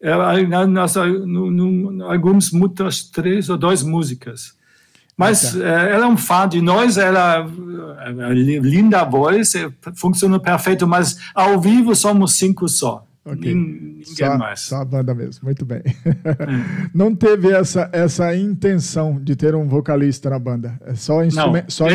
[0.00, 4.56] Ela, nossa, no, no, algumas muitas três ou duas músicas.
[5.16, 5.66] Mas okay.
[5.66, 7.44] ela é um fã de nós, ela,
[8.06, 9.52] ela linda voz,
[9.96, 13.07] funciona perfeito, mas ao vivo somos cinco só.
[13.24, 13.54] Okay.
[13.54, 14.60] Ninguém só, mais.
[14.60, 15.82] Só a banda mesmo, muito bem.
[15.84, 15.92] É.
[16.94, 20.78] Não teve essa, essa intenção de ter um vocalista na banda?
[20.86, 21.70] É só instrumento.
[21.70, 21.86] Só,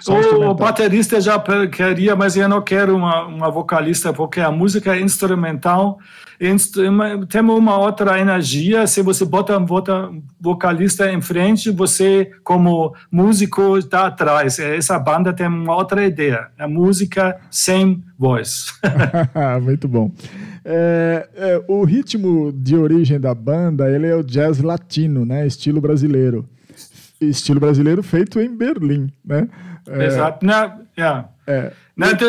[0.00, 4.50] só o, o, baterista já queria, mas eu não quero uma, uma vocalista, porque a
[4.50, 5.98] música é instrumental
[7.28, 8.86] temos uma outra energia.
[8.86, 9.66] Se você bota um
[10.40, 14.58] vocalista em frente, você, como músico, está atrás.
[14.58, 18.74] Essa banda tem uma outra ideia: a música sem voz.
[19.62, 20.10] Muito bom.
[20.64, 25.46] É, é, o ritmo de origem da banda ele é o jazz latino, né?
[25.46, 26.48] Estilo brasileiro.
[27.20, 29.48] Estilo brasileiro feito em Berlim, né?
[29.88, 30.44] É, Exato.
[30.44, 31.28] Não, yeah.
[31.46, 31.72] é.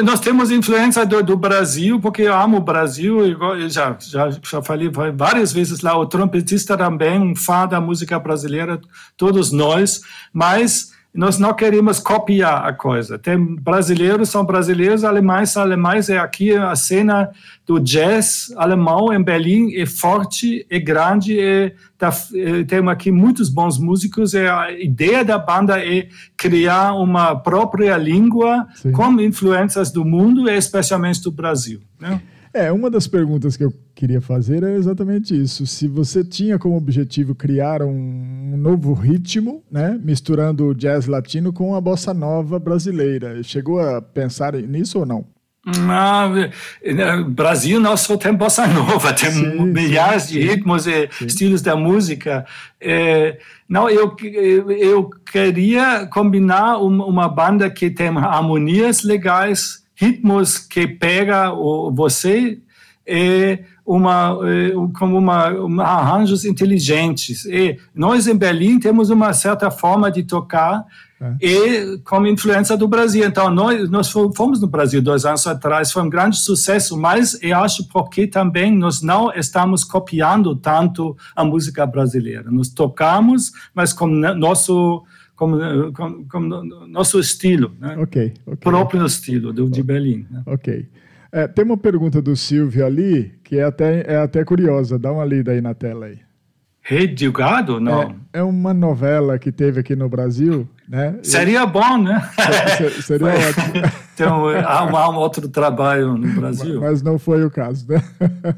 [0.03, 4.61] Nós temos influência do, do, Brasil, porque eu amo o Brasil, eu já, já, já
[4.61, 8.81] falei várias vezes lá, o trompetista também, um fã da música brasileira,
[9.15, 10.01] todos nós,
[10.33, 13.19] mas nós não queremos copiar a coisa.
[13.19, 17.29] Tem brasileiros são brasileiros, alemães são alemães, e aqui a cena
[17.67, 23.47] do jazz alemão em Berlim é forte, é grande, e tá, é, tem aqui muitos
[23.47, 28.91] bons músicos, e a ideia da banda é criar uma própria língua Sim.
[28.91, 31.79] com influências do mundo, especialmente do Brasil.
[31.99, 32.19] Né?
[32.53, 35.65] É, uma das perguntas que eu queria fazer é exatamente isso.
[35.65, 41.73] Se você tinha como objetivo criar um, novo ritmo, né, misturando o jazz latino com
[41.73, 45.25] a bossa nova brasileira, chegou a pensar nisso ou não?
[45.65, 46.29] Ah,
[47.29, 51.25] Brasil não só tem bossa nova, tem sim, milhares sim, de ritmos e sim.
[51.25, 52.45] estilos da música.
[52.79, 54.15] É, não, eu,
[54.77, 62.59] eu queria combinar uma banda que tem harmonias legais, ritmos que pega o, você
[63.05, 64.37] e uma,
[64.97, 67.45] como uma, uma, arranjos inteligentes.
[67.45, 70.85] E nós em Berlim temos uma certa forma de tocar
[71.19, 71.35] é.
[71.41, 73.25] e com influência do Brasil.
[73.25, 76.97] Então nós nós fomos no Brasil dois anos atrás, foi um grande sucesso.
[76.97, 82.49] Mas eu acho porque também nós não estamos copiando tanto a música brasileira.
[82.49, 85.03] Nós tocamos, mas com nosso
[85.43, 87.97] como, como, como nosso estilo, né?
[87.97, 88.57] okay, okay.
[88.57, 90.25] próprio estilo do, de Berlim.
[90.29, 90.43] Né?
[90.45, 90.87] Ok.
[91.31, 94.99] É, tem uma pergunta do Silvio ali que é até, é até curiosa.
[94.99, 96.19] Dá uma lida aí na tela aí.
[96.81, 97.79] Rei de Gado?
[97.79, 98.01] Não.
[98.01, 101.19] É, é, uma novela que teve aqui no Brasil, né?
[101.23, 102.21] Seria bom, né?
[103.01, 104.03] seria ótimo.
[104.13, 106.79] Então, há um, outro trabalho no Brasil.
[106.79, 107.99] Mas não foi o caso, né?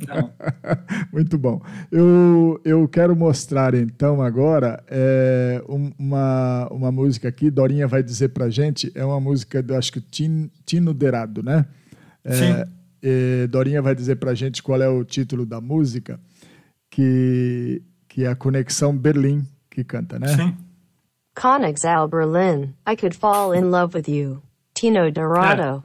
[0.06, 0.30] Não.
[1.14, 1.62] Muito bom.
[1.90, 5.64] Eu, eu quero mostrar, então, agora é,
[5.98, 7.50] uma, uma música aqui.
[7.50, 8.92] Dorinha vai dizer pra gente.
[8.94, 11.66] É uma música, do, acho que Tino, Tino Derado, né?
[12.22, 12.64] É, Sim.
[13.02, 16.20] É, Dorinha vai dizer pra gente qual é o título da música.
[16.92, 20.30] Que que é a Conexão Berlim que canta, né?
[20.30, 20.56] Sim.
[21.36, 24.42] Konexal Berlin, I could fall in love with you.
[24.74, 25.84] Tino Dorado.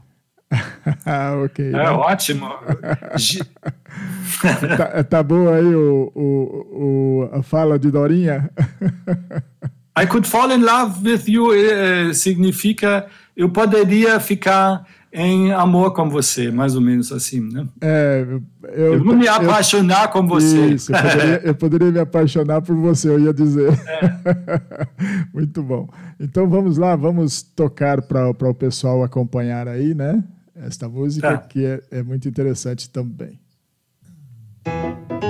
[1.06, 1.68] ah, ok.
[1.68, 1.90] É né?
[1.90, 2.48] ótimo.
[4.76, 8.50] tá, tá boa aí o, o, o, a fala de Dorinha?
[9.96, 16.08] I could fall in love with you eh, significa eu poderia ficar em amor com
[16.08, 17.66] você, mais ou menos assim, né?
[17.80, 18.24] É,
[18.68, 20.66] eu, eu vou me apaixonar eu, com você.
[20.66, 23.72] Isso, eu poderia, eu poderia, me apaixonar por você, eu ia dizer.
[23.72, 24.86] É.
[25.34, 25.88] Muito bom.
[26.18, 30.22] Então vamos lá, vamos tocar para o pessoal acompanhar aí, né?
[30.54, 31.38] Esta música tá.
[31.38, 33.40] que é, é muito interessante também.
[34.64, 35.29] bom.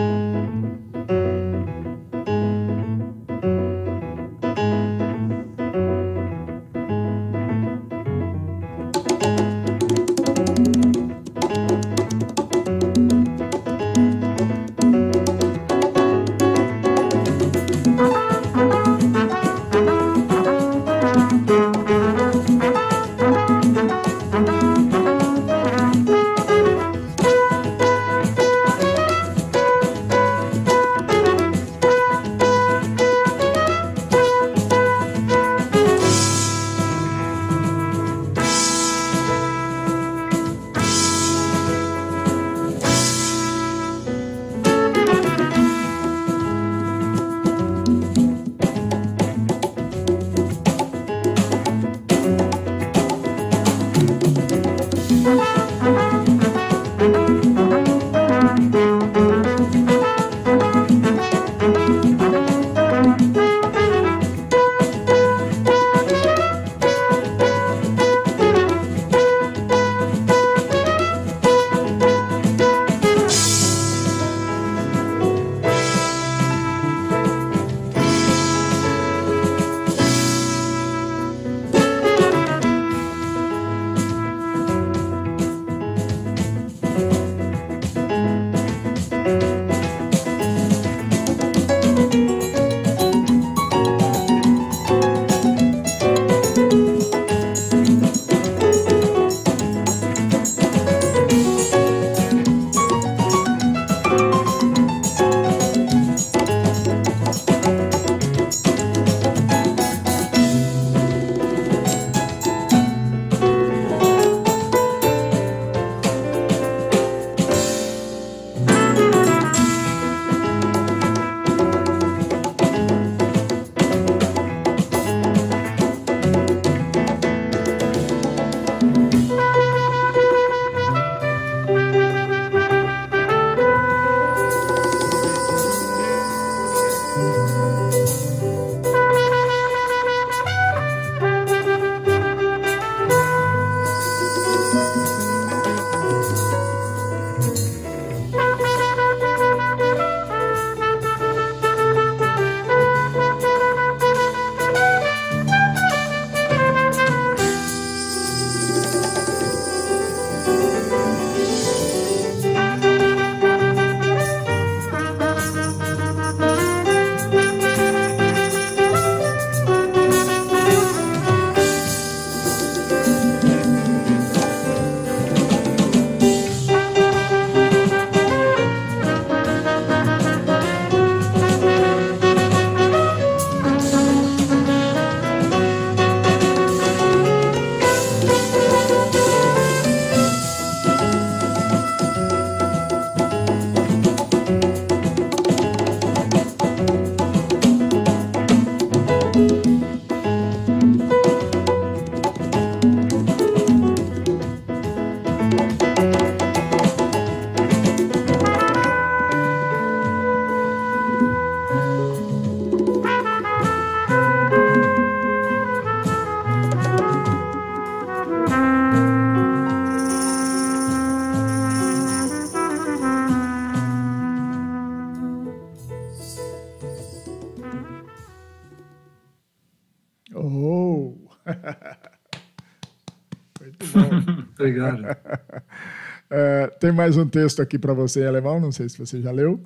[234.70, 235.02] Obrigado.
[236.32, 239.32] É, tem mais um texto aqui para você em alemão, não sei se você já
[239.32, 239.60] leu.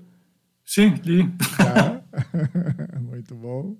[0.64, 1.30] Sim, li.
[1.58, 2.00] Tá?
[2.98, 3.76] Muito bom.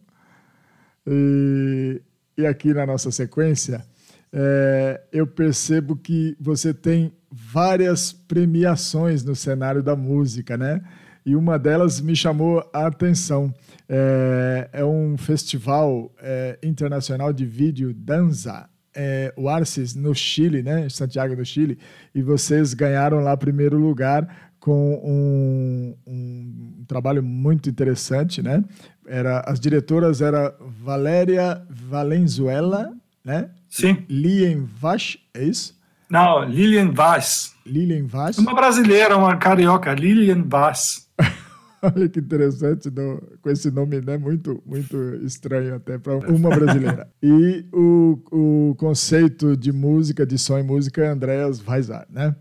[1.06, 2.02] E,
[2.36, 3.82] e, aqui na nossa sequência,
[4.30, 10.82] é, eu percebo que você tem várias premiações no cenário da música, né?
[11.24, 13.52] E uma delas me chamou a atenção.
[13.88, 20.88] É, é um festival é, internacional de vídeo dança é, o Arces no Chile, né,
[20.88, 21.78] Santiago do Chile,
[22.14, 28.64] e vocês ganharam lá primeiro lugar com um, um, trabalho muito interessante, né?
[29.06, 32.90] Era as diretoras era Valéria Valenzuela,
[33.22, 33.50] né?
[33.68, 34.06] Sim.
[34.08, 35.78] Lilian Vaz, é isso?
[36.08, 37.54] Não, Lilian Vaz.
[37.66, 38.38] Lilian Vaz.
[38.38, 41.08] Uma brasileira, uma carioca, Lilian Vaz.
[41.94, 47.08] Olha que interessante, no, com esse nome né, muito, muito estranho até para uma brasileira.
[47.22, 52.34] e o, o conceito de música, de som e música, é Andreas Weisar, né?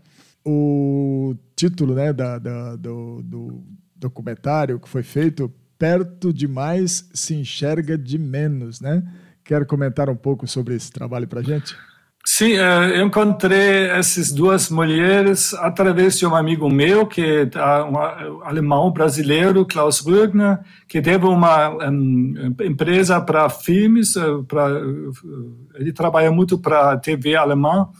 [0.46, 3.64] O título né, da, da do, do
[3.96, 9.02] documentário que foi feito, Perto demais se enxerga de menos, né?
[9.42, 11.76] Quer comentar um pouco sobre esse trabalho para gente?
[12.26, 17.98] Sim, eh, eu encontrei essas duas mulheres através de um amigo meu, que é um
[18.42, 20.58] alemão brasileiro, Klaus Rügner,
[20.88, 27.36] que teve uma um, empresa para filmes, eh, pra, eh, ele trabalha muito para TV
[27.36, 27.90] alemã.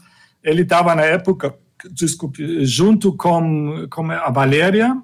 [0.43, 1.55] Ele estava na época,
[1.91, 4.97] desculpe, junto com, com a Valéria,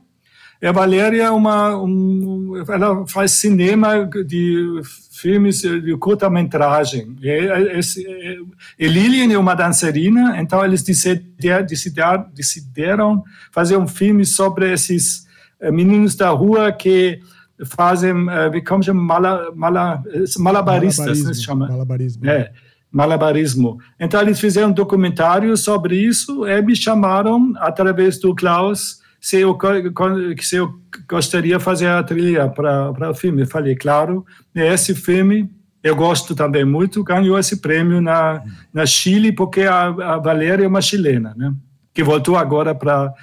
[0.61, 4.79] e a Valéria é uma, um, ela faz cinema de
[5.11, 7.15] filmes de curta-metragem.
[7.19, 8.39] E, e,
[8.77, 11.65] e, Lilian é uma dançarina, então eles decidiram,
[12.31, 15.25] decidiram fazer um filme sobre esses
[15.59, 17.19] eh, meninos da rua que
[17.65, 20.03] fazem, eh, como chama, mala, mala,
[20.37, 21.69] malabaristas, né, se chama?
[21.69, 22.29] Malabarismo.
[22.29, 22.51] É,
[22.91, 23.79] malabarismo.
[23.99, 29.57] Então eles fizeram um documentário sobre isso e me chamaram através do Klaus se eu,
[30.41, 30.73] se eu
[31.07, 33.43] gostaria de fazer a trilha para o filme.
[33.43, 35.49] Eu falei, claro, esse filme
[35.83, 38.43] eu gosto também muito, ganhou esse prêmio na,
[38.73, 41.53] na Chile, porque a, a Valéria é uma chilena, né?
[41.93, 43.13] que voltou agora para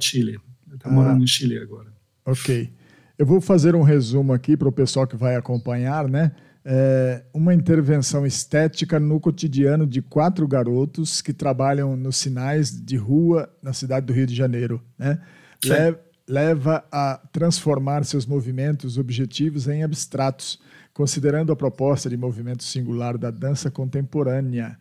[0.00, 0.38] Chile.
[0.72, 1.88] Está morando ah, em Chile agora.
[2.24, 2.72] Ok.
[3.18, 6.32] Eu vou fazer um resumo aqui para o pessoal que vai acompanhar, né?
[6.68, 13.48] É, uma intervenção estética no cotidiano de quatro garotos que trabalham nos sinais de rua
[13.62, 14.82] na cidade do Rio de Janeiro.
[14.98, 15.20] Né?
[15.64, 15.96] Le
[16.28, 20.60] leva a transformar seus movimentos objetivos em abstratos,
[20.92, 24.76] considerando a proposta de movimento singular da dança contemporânea.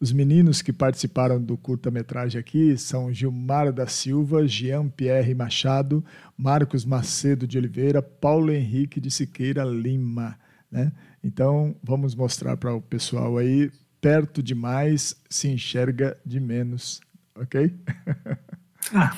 [0.00, 6.04] Os meninos que participaram do curta-metragem aqui são Gilmar da Silva, Jean-Pierre Machado,
[6.36, 10.36] Marcos Macedo de Oliveira, Paulo Henrique de Siqueira Lima.
[10.68, 10.90] Né?
[11.22, 17.00] Então, vamos mostrar para o pessoal aí, perto demais se enxerga de menos,
[17.34, 17.74] ok?
[18.94, 19.14] Ah.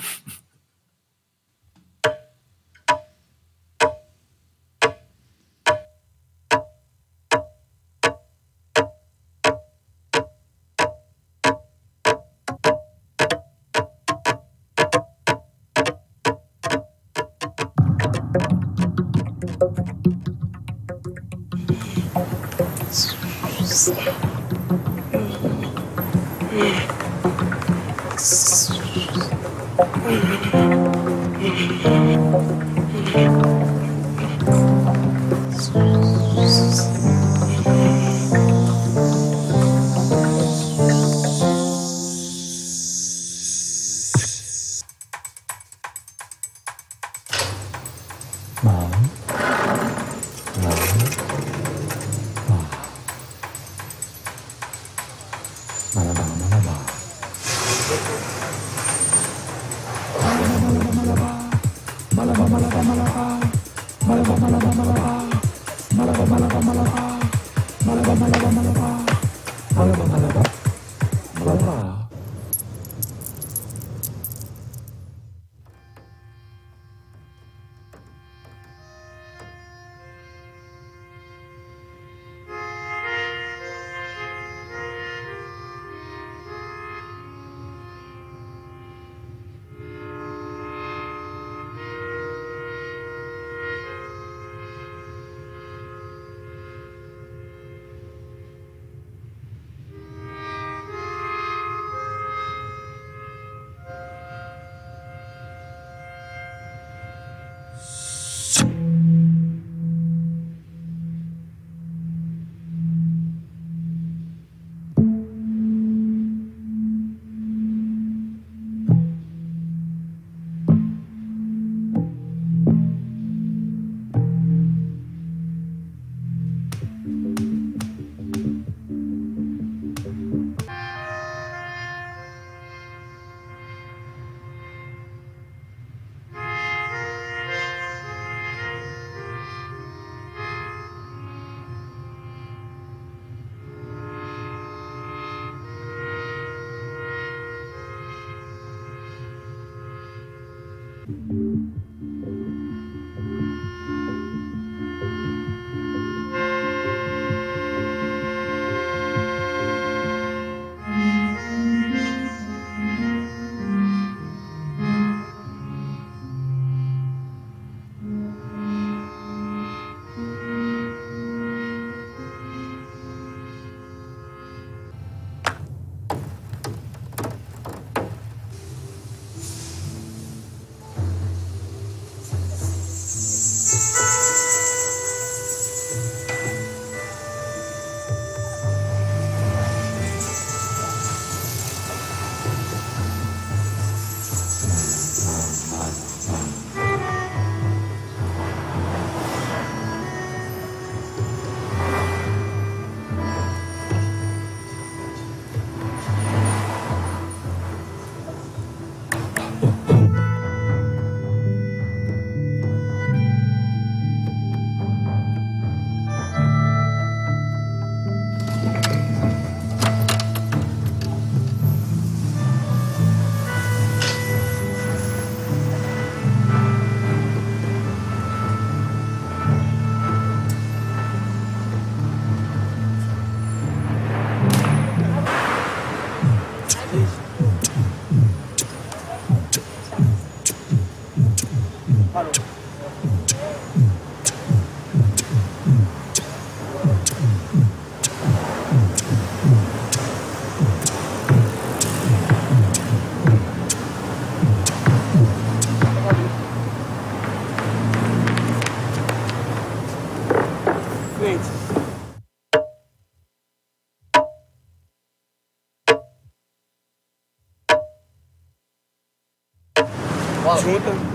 [270.71, 271.10] чего-то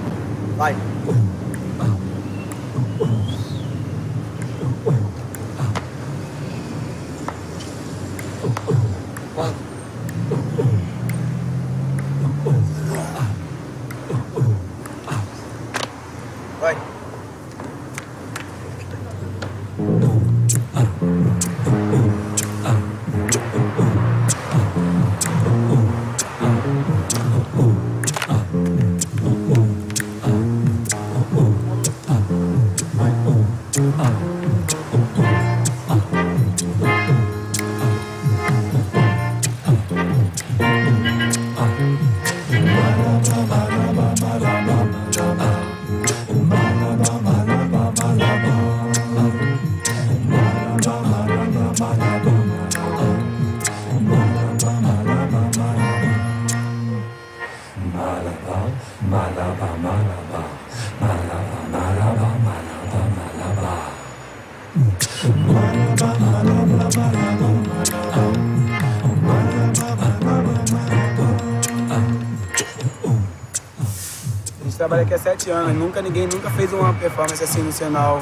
[74.86, 78.20] Trabalha aqui há sete anos, nunca ninguém nunca fez uma performance assim no sinal.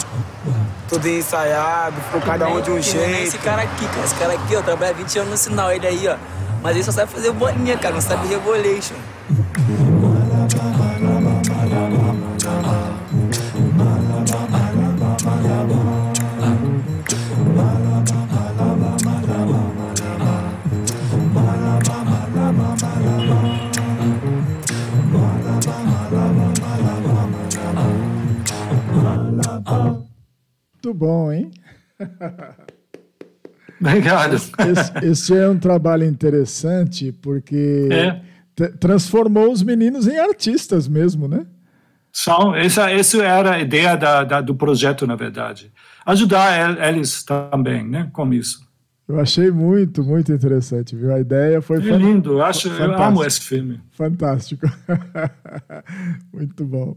[0.88, 3.22] Tudo ensaiado, com cada um de um nem jeito.
[3.22, 4.02] Esse cara aqui, cara.
[4.02, 6.16] Esse cara aqui, ó, trabalha 20 anos no sinal, ele aí, ó.
[6.62, 8.94] Mas ele só sabe fazer bolinha, cara, não sabe rebolation.
[30.84, 31.50] Muito bom, hein?
[33.80, 34.34] Obrigado.
[34.36, 34.52] Esse,
[35.02, 38.20] esse é um trabalho interessante porque É.
[38.78, 41.46] transformou os meninos em artistas mesmo, né?
[42.12, 45.72] São, essa, essa era a ideia da, da- do projeto, na verdade.
[46.06, 48.62] Ajudar el- eles também, né, com isso.
[49.08, 51.12] Eu achei muito, muito interessante, viu?
[51.12, 53.02] A ideia foi É fan- lindo, eu, acho, eu fantástico.
[53.02, 53.80] amo esse filme.
[53.92, 54.66] Fantástico.
[56.32, 56.96] Muito bom.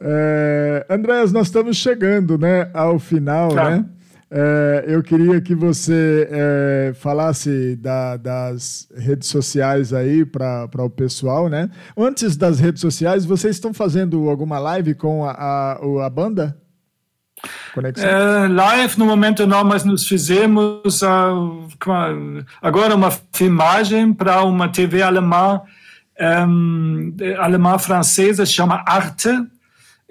[0.00, 3.70] É, Andréas, nós estamos chegando né, ao final, Tá.
[3.70, 3.84] né?
[4.32, 11.48] É, eu queria que você é, falasse da- das redes sociais aí para o pessoal,
[11.48, 11.68] né?
[11.98, 16.56] Antes das redes sociais, vocês estão fazendo alguma live com a, a, a banda?
[17.96, 21.32] É, live, no momento não, mas nós fizemos ah,
[22.62, 25.60] agora uma filmagem para uma TV alemã,
[26.18, 29.30] ehm, eh, alemã-francesa, chama Arte,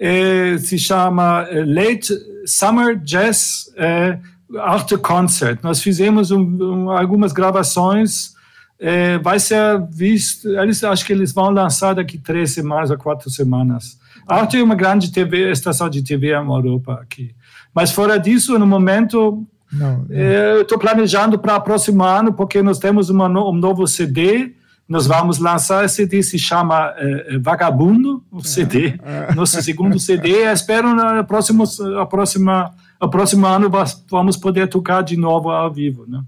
[0.00, 2.14] eh, se chama eh, Late
[2.46, 4.18] Summer Jazz eh,
[4.58, 5.58] Arte Concert.
[5.62, 8.32] Nós fizemos um- um- algumas gravações,
[8.80, 13.28] eh, vai ser visto, eles, acho que eles vão lançar daqui três semanas ou quatro
[13.30, 13.98] semanas.
[14.26, 17.34] Arte é uma grande TV, estação de TV na Europa aqui.
[17.74, 20.06] Mas fora disso, no momento, Não.
[20.10, 24.54] eh, eu estou planejando para o próximo ano, porque nós temos uma um novo CD.
[24.90, 28.98] Nós vamos lançar esse CD, se chama eh, eh, Vagabundo, o CD.
[29.36, 30.42] Nosso segundo CD.
[30.52, 31.62] Espero no próximo,
[31.96, 33.70] a próxima, a próximo ano
[34.10, 36.06] vamos poder tocar de novo ao vivo.
[36.08, 36.20] Né?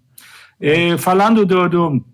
[0.61, 2.05] Eh, falando do, do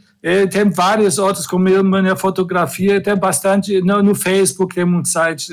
[0.50, 5.52] tem vários outros com minha, fotografia, tem bastante, no, no Facebook tem um site,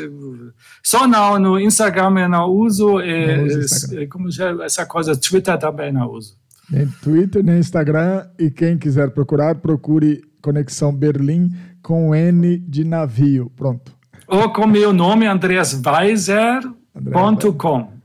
[0.84, 4.08] só não, no Instagram eu não uso, Não Instagram.
[4.10, 6.36] como já, essa coisa, Twitter também não uso.
[6.70, 8.28] Nem Twitter, nem Instagram.
[8.38, 11.50] E quem quiser procurar, procure Conexão Berlim
[11.82, 13.52] com N de navio.
[13.56, 13.97] Pronto.
[14.28, 17.98] Ou com meu nome, andreasweiser.com.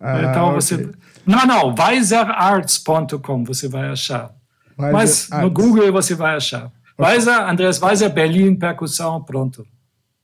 [0.00, 0.90] Ah, então você.
[1.26, 4.30] Não, não, weiserarts.com você vai achar.
[4.78, 5.52] Weiser Mas no Arts.
[5.52, 6.70] Google você vai achar.
[6.98, 9.66] Weiser, Andreas Weiser, Berlim, percussão, pronto.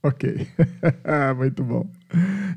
[0.03, 0.47] Ok.
[1.37, 1.87] Muito bom.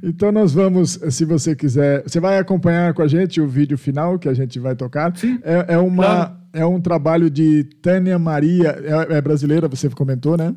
[0.04, 4.20] Então nós vamos, se você quiser, você vai acompanhar com a gente o vídeo final
[4.20, 5.14] que a gente vai tocar.
[5.44, 6.32] É, é uma, claro.
[6.54, 10.54] é um trabalho de Tânia Maria, é, é brasileira, você comentou, né?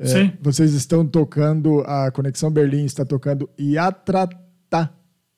[0.00, 0.32] É, Sim.
[0.40, 4.90] Vocês estão tocando, a Conexão Berlim está tocando Iatratá,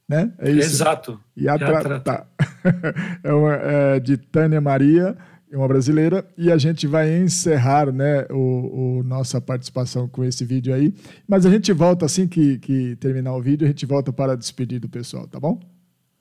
[0.08, 0.32] né?
[0.38, 0.74] É isso?
[0.74, 1.20] Exato.
[1.36, 2.26] Iatratá.
[3.22, 5.16] é, uma, é de Tânia Maria
[5.56, 10.74] uma brasileira, e a gente vai encerrar né, o, o, nossa participação com esse vídeo
[10.74, 10.94] aí.
[11.28, 14.80] Mas a gente volta assim que, que terminar o vídeo, a gente volta para despedir
[14.80, 15.60] do pessoal, tá bom?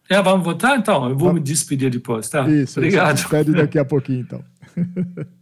[0.09, 1.03] É, vamos votar então?
[1.05, 1.35] Eu vou vamos.
[1.35, 2.47] me despedir depois, tá?
[2.49, 3.15] Isso, obrigado.
[3.15, 4.43] Despede daqui a pouquinho então.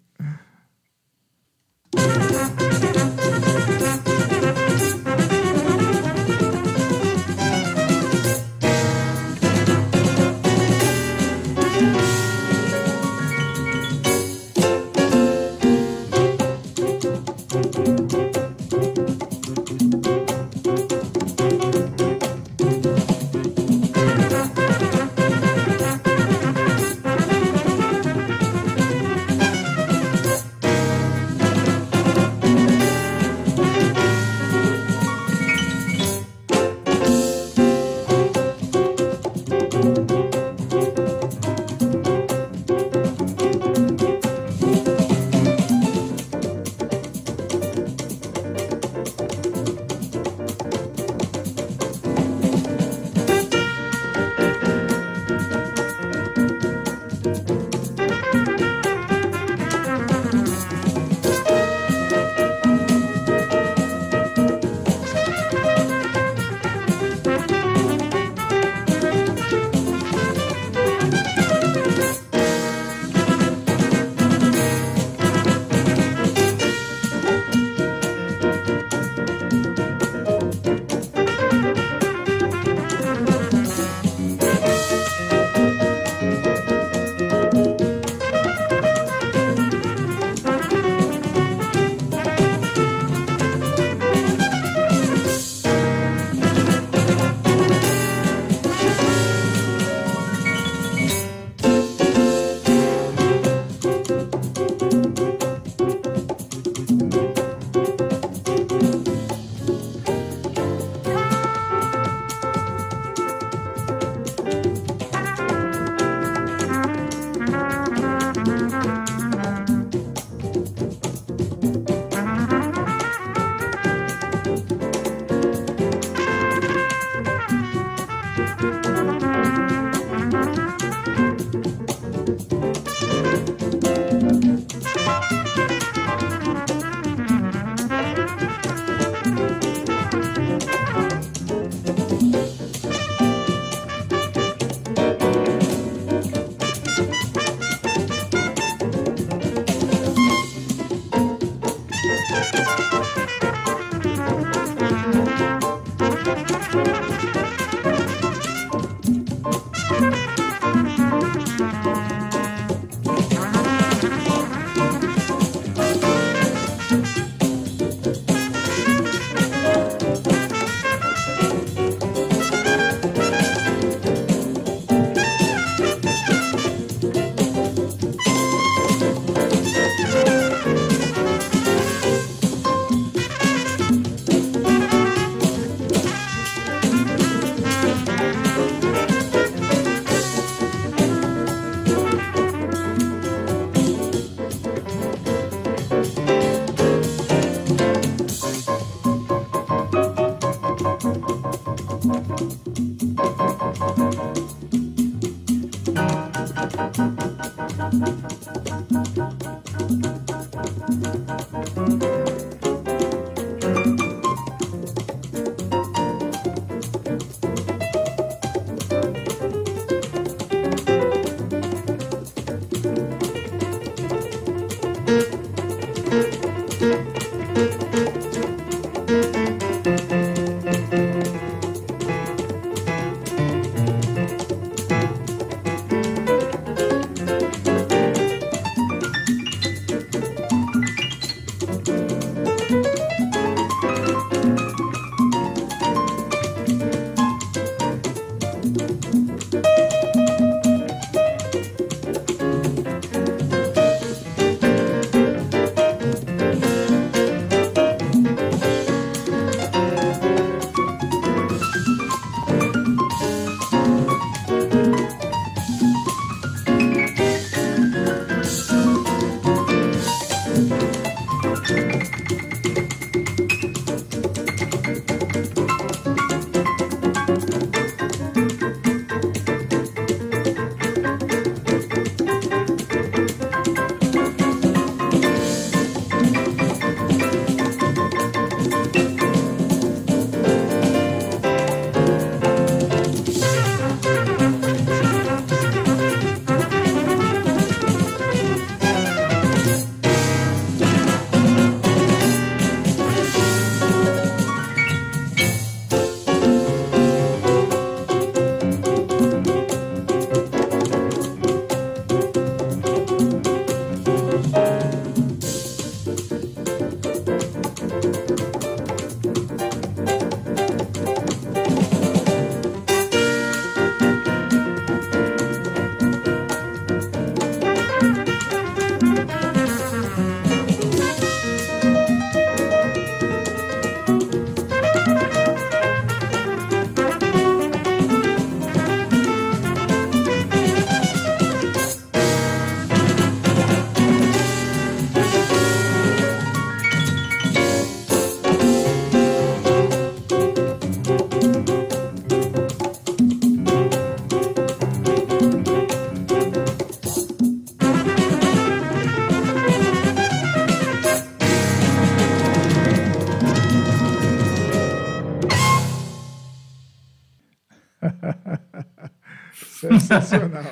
[370.10, 370.64] Sensacional.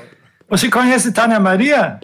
[0.50, 2.00] Você conhece Tânia Maria?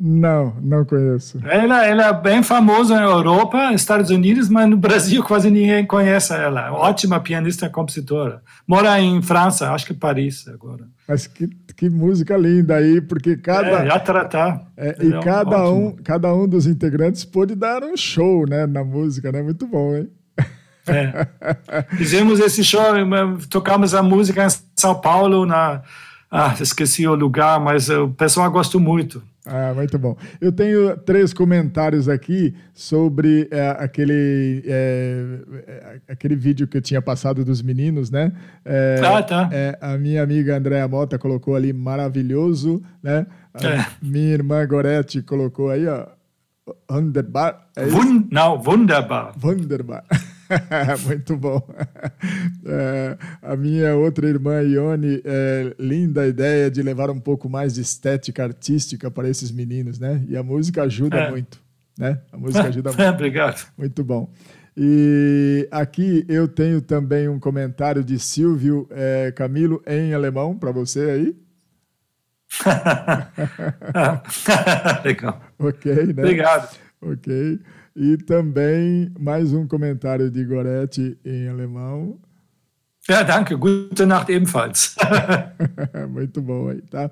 [0.00, 1.40] Não, não conheço.
[1.44, 6.32] Ela, ela é bem famosa na Europa, Estados Unidos, mas no Brasil quase ninguém conhece
[6.32, 6.70] ela.
[6.72, 8.40] Ótima pianista e compositora.
[8.64, 10.84] Mora em França, acho que Paris agora.
[11.08, 13.82] Mas que, que música linda aí, porque cada.
[13.82, 14.62] É, já tratar.
[14.76, 19.32] É, e cada um, cada um dos integrantes pôde dar um show né, na música,
[19.32, 19.42] né?
[19.42, 20.08] Muito bom, hein?
[20.86, 21.26] É.
[21.96, 22.82] Fizemos esse show,
[23.50, 25.82] tocamos a música em São Paulo, na.
[26.30, 29.22] Ah, esqueci o lugar, mas o pessoal gostou muito.
[29.46, 30.14] Ah, muito bom.
[30.40, 37.42] Eu tenho três comentários aqui sobre é, aquele, é, aquele vídeo que eu tinha passado
[37.42, 38.30] dos meninos, né?
[38.62, 39.48] É, ah, tá.
[39.80, 43.26] a minha amiga Andréa Mota colocou ali maravilhoso, né?
[44.02, 46.06] minha irmã Gorete colocou aí, ó.
[46.90, 47.68] Wunderbar.
[47.74, 49.32] É Wund não, wunderbar.
[49.42, 50.04] Wunderbar.
[51.06, 51.66] Muito bom.
[52.64, 57.80] É, a minha outra irmã, Ione, é, linda ideia de levar um pouco mais de
[57.80, 60.24] estética artística para esses meninos, né?
[60.28, 61.30] E a música ajuda é.
[61.30, 61.60] muito,
[61.98, 62.20] né?
[62.32, 63.14] A música ajuda muito.
[63.14, 63.66] Obrigado.
[63.76, 64.32] Muito bom.
[64.76, 71.10] E aqui eu tenho também um comentário de Silvio é, Camilo em alemão para você
[71.10, 71.36] aí.
[75.04, 75.42] Legal.
[75.58, 76.22] Ok, né?
[76.22, 76.78] Obrigado.
[77.02, 77.60] Ok.
[78.00, 82.16] E também mais um comentário de Goretti em alemão.
[83.10, 83.56] Ja, danke.
[83.56, 84.94] Gute Nacht ebenfalls.
[86.08, 87.10] Muito bom aí, tá?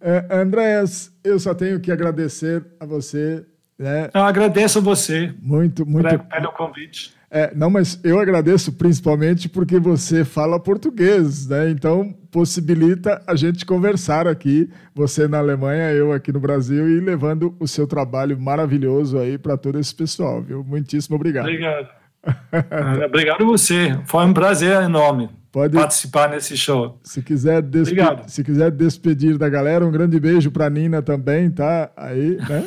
[0.00, 3.44] Uh, Andréas, eu só tenho que agradecer a você.
[3.76, 4.08] Né?
[4.14, 5.34] Eu agradeço a você.
[5.42, 6.16] Muito, muito.
[6.20, 7.12] Pelo convite.
[7.30, 11.70] É, não, mas eu agradeço principalmente porque você fala português, né?
[11.70, 17.54] Então possibilita a gente conversar aqui, você na Alemanha, eu aqui no Brasil e levando
[17.60, 20.64] o seu trabalho maravilhoso aí para todo esse pessoal, viu?
[20.64, 21.44] Muitíssimo obrigado.
[21.44, 21.88] Obrigado.
[23.06, 23.98] obrigado a você.
[24.06, 26.98] Foi um prazer enorme Pode, participar nesse show.
[27.02, 27.96] Se quiser, despe
[28.26, 31.90] se quiser despedir da galera, um grande beijo para Nina também, tá?
[31.96, 32.64] Aí, né?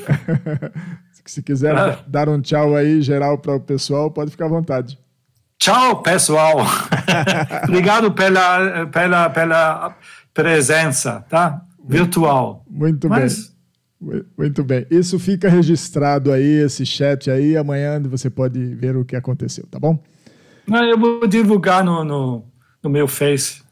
[1.26, 2.00] Se quiser ah.
[2.08, 4.98] dar um tchau aí geral para o pessoal, pode ficar à vontade.
[5.58, 6.58] Tchau, pessoal.
[7.64, 9.98] Obrigado pela, pela, pela
[10.34, 11.62] presença, tá?
[11.88, 12.66] Virtual.
[12.70, 13.48] Muito Mas...
[13.48, 13.54] bem.
[14.38, 14.86] Muito bem.
[14.92, 17.56] Isso fica registrado aí, esse chat aí.
[17.56, 19.98] Amanhã você pode ver o que aconteceu, tá bom?
[20.68, 22.46] Eu vou divulgar no, no,
[22.84, 23.63] no meu Face.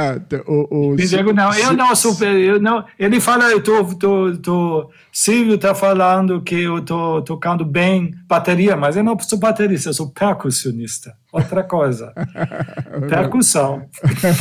[0.00, 0.16] Ah,
[0.46, 2.16] o, o, Diego, não, eu não sou.
[2.24, 7.64] Eu não, ele fala, eu tô, tô, tô, Silvio está falando que eu tô tocando
[7.64, 11.16] bem bateria, mas eu não sou baterista, eu sou percussionista.
[11.32, 12.12] Outra coisa.
[13.10, 13.88] Percussão.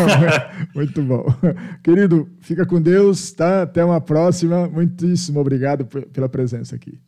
[0.76, 1.26] Muito bom.
[1.84, 3.64] Querido, fica com Deus, tá?
[3.64, 4.68] Até uma próxima.
[4.68, 7.00] Muitíssimo obrigado pela presença aqui.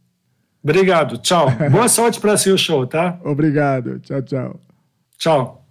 [0.63, 1.45] Obrigado, tchau.
[1.69, 3.19] Boa sorte para seu show, tá?
[3.23, 4.59] Obrigado, tchau, tchau.
[5.19, 5.68] Tchau.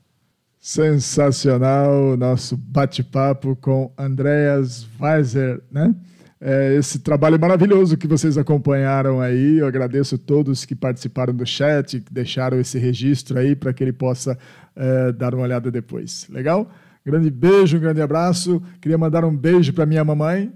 [0.61, 5.95] Sensacional nosso bate-papo com Andreas Weiser, né?
[6.41, 9.59] É, esse trabalho maravilhoso que vocês acompanharam aí.
[9.59, 13.83] Eu agradeço a todos que participaram do chat, que deixaram esse registro aí para que
[13.83, 14.39] ele possa
[14.77, 16.29] é, dar uma olhada depois.
[16.29, 16.71] Legal?
[17.05, 18.63] Grande beijo, um grande abraço.
[18.81, 20.53] Queria mandar um beijo para minha mamãe.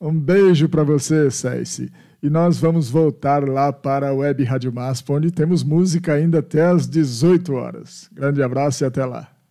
[0.00, 1.90] Um beijo para você, Cécice.
[2.24, 6.62] E nós vamos voltar lá para a Web Rádio Maspa, onde temos música ainda até
[6.62, 8.08] às 18 horas.
[8.14, 9.33] Grande abraço e até lá.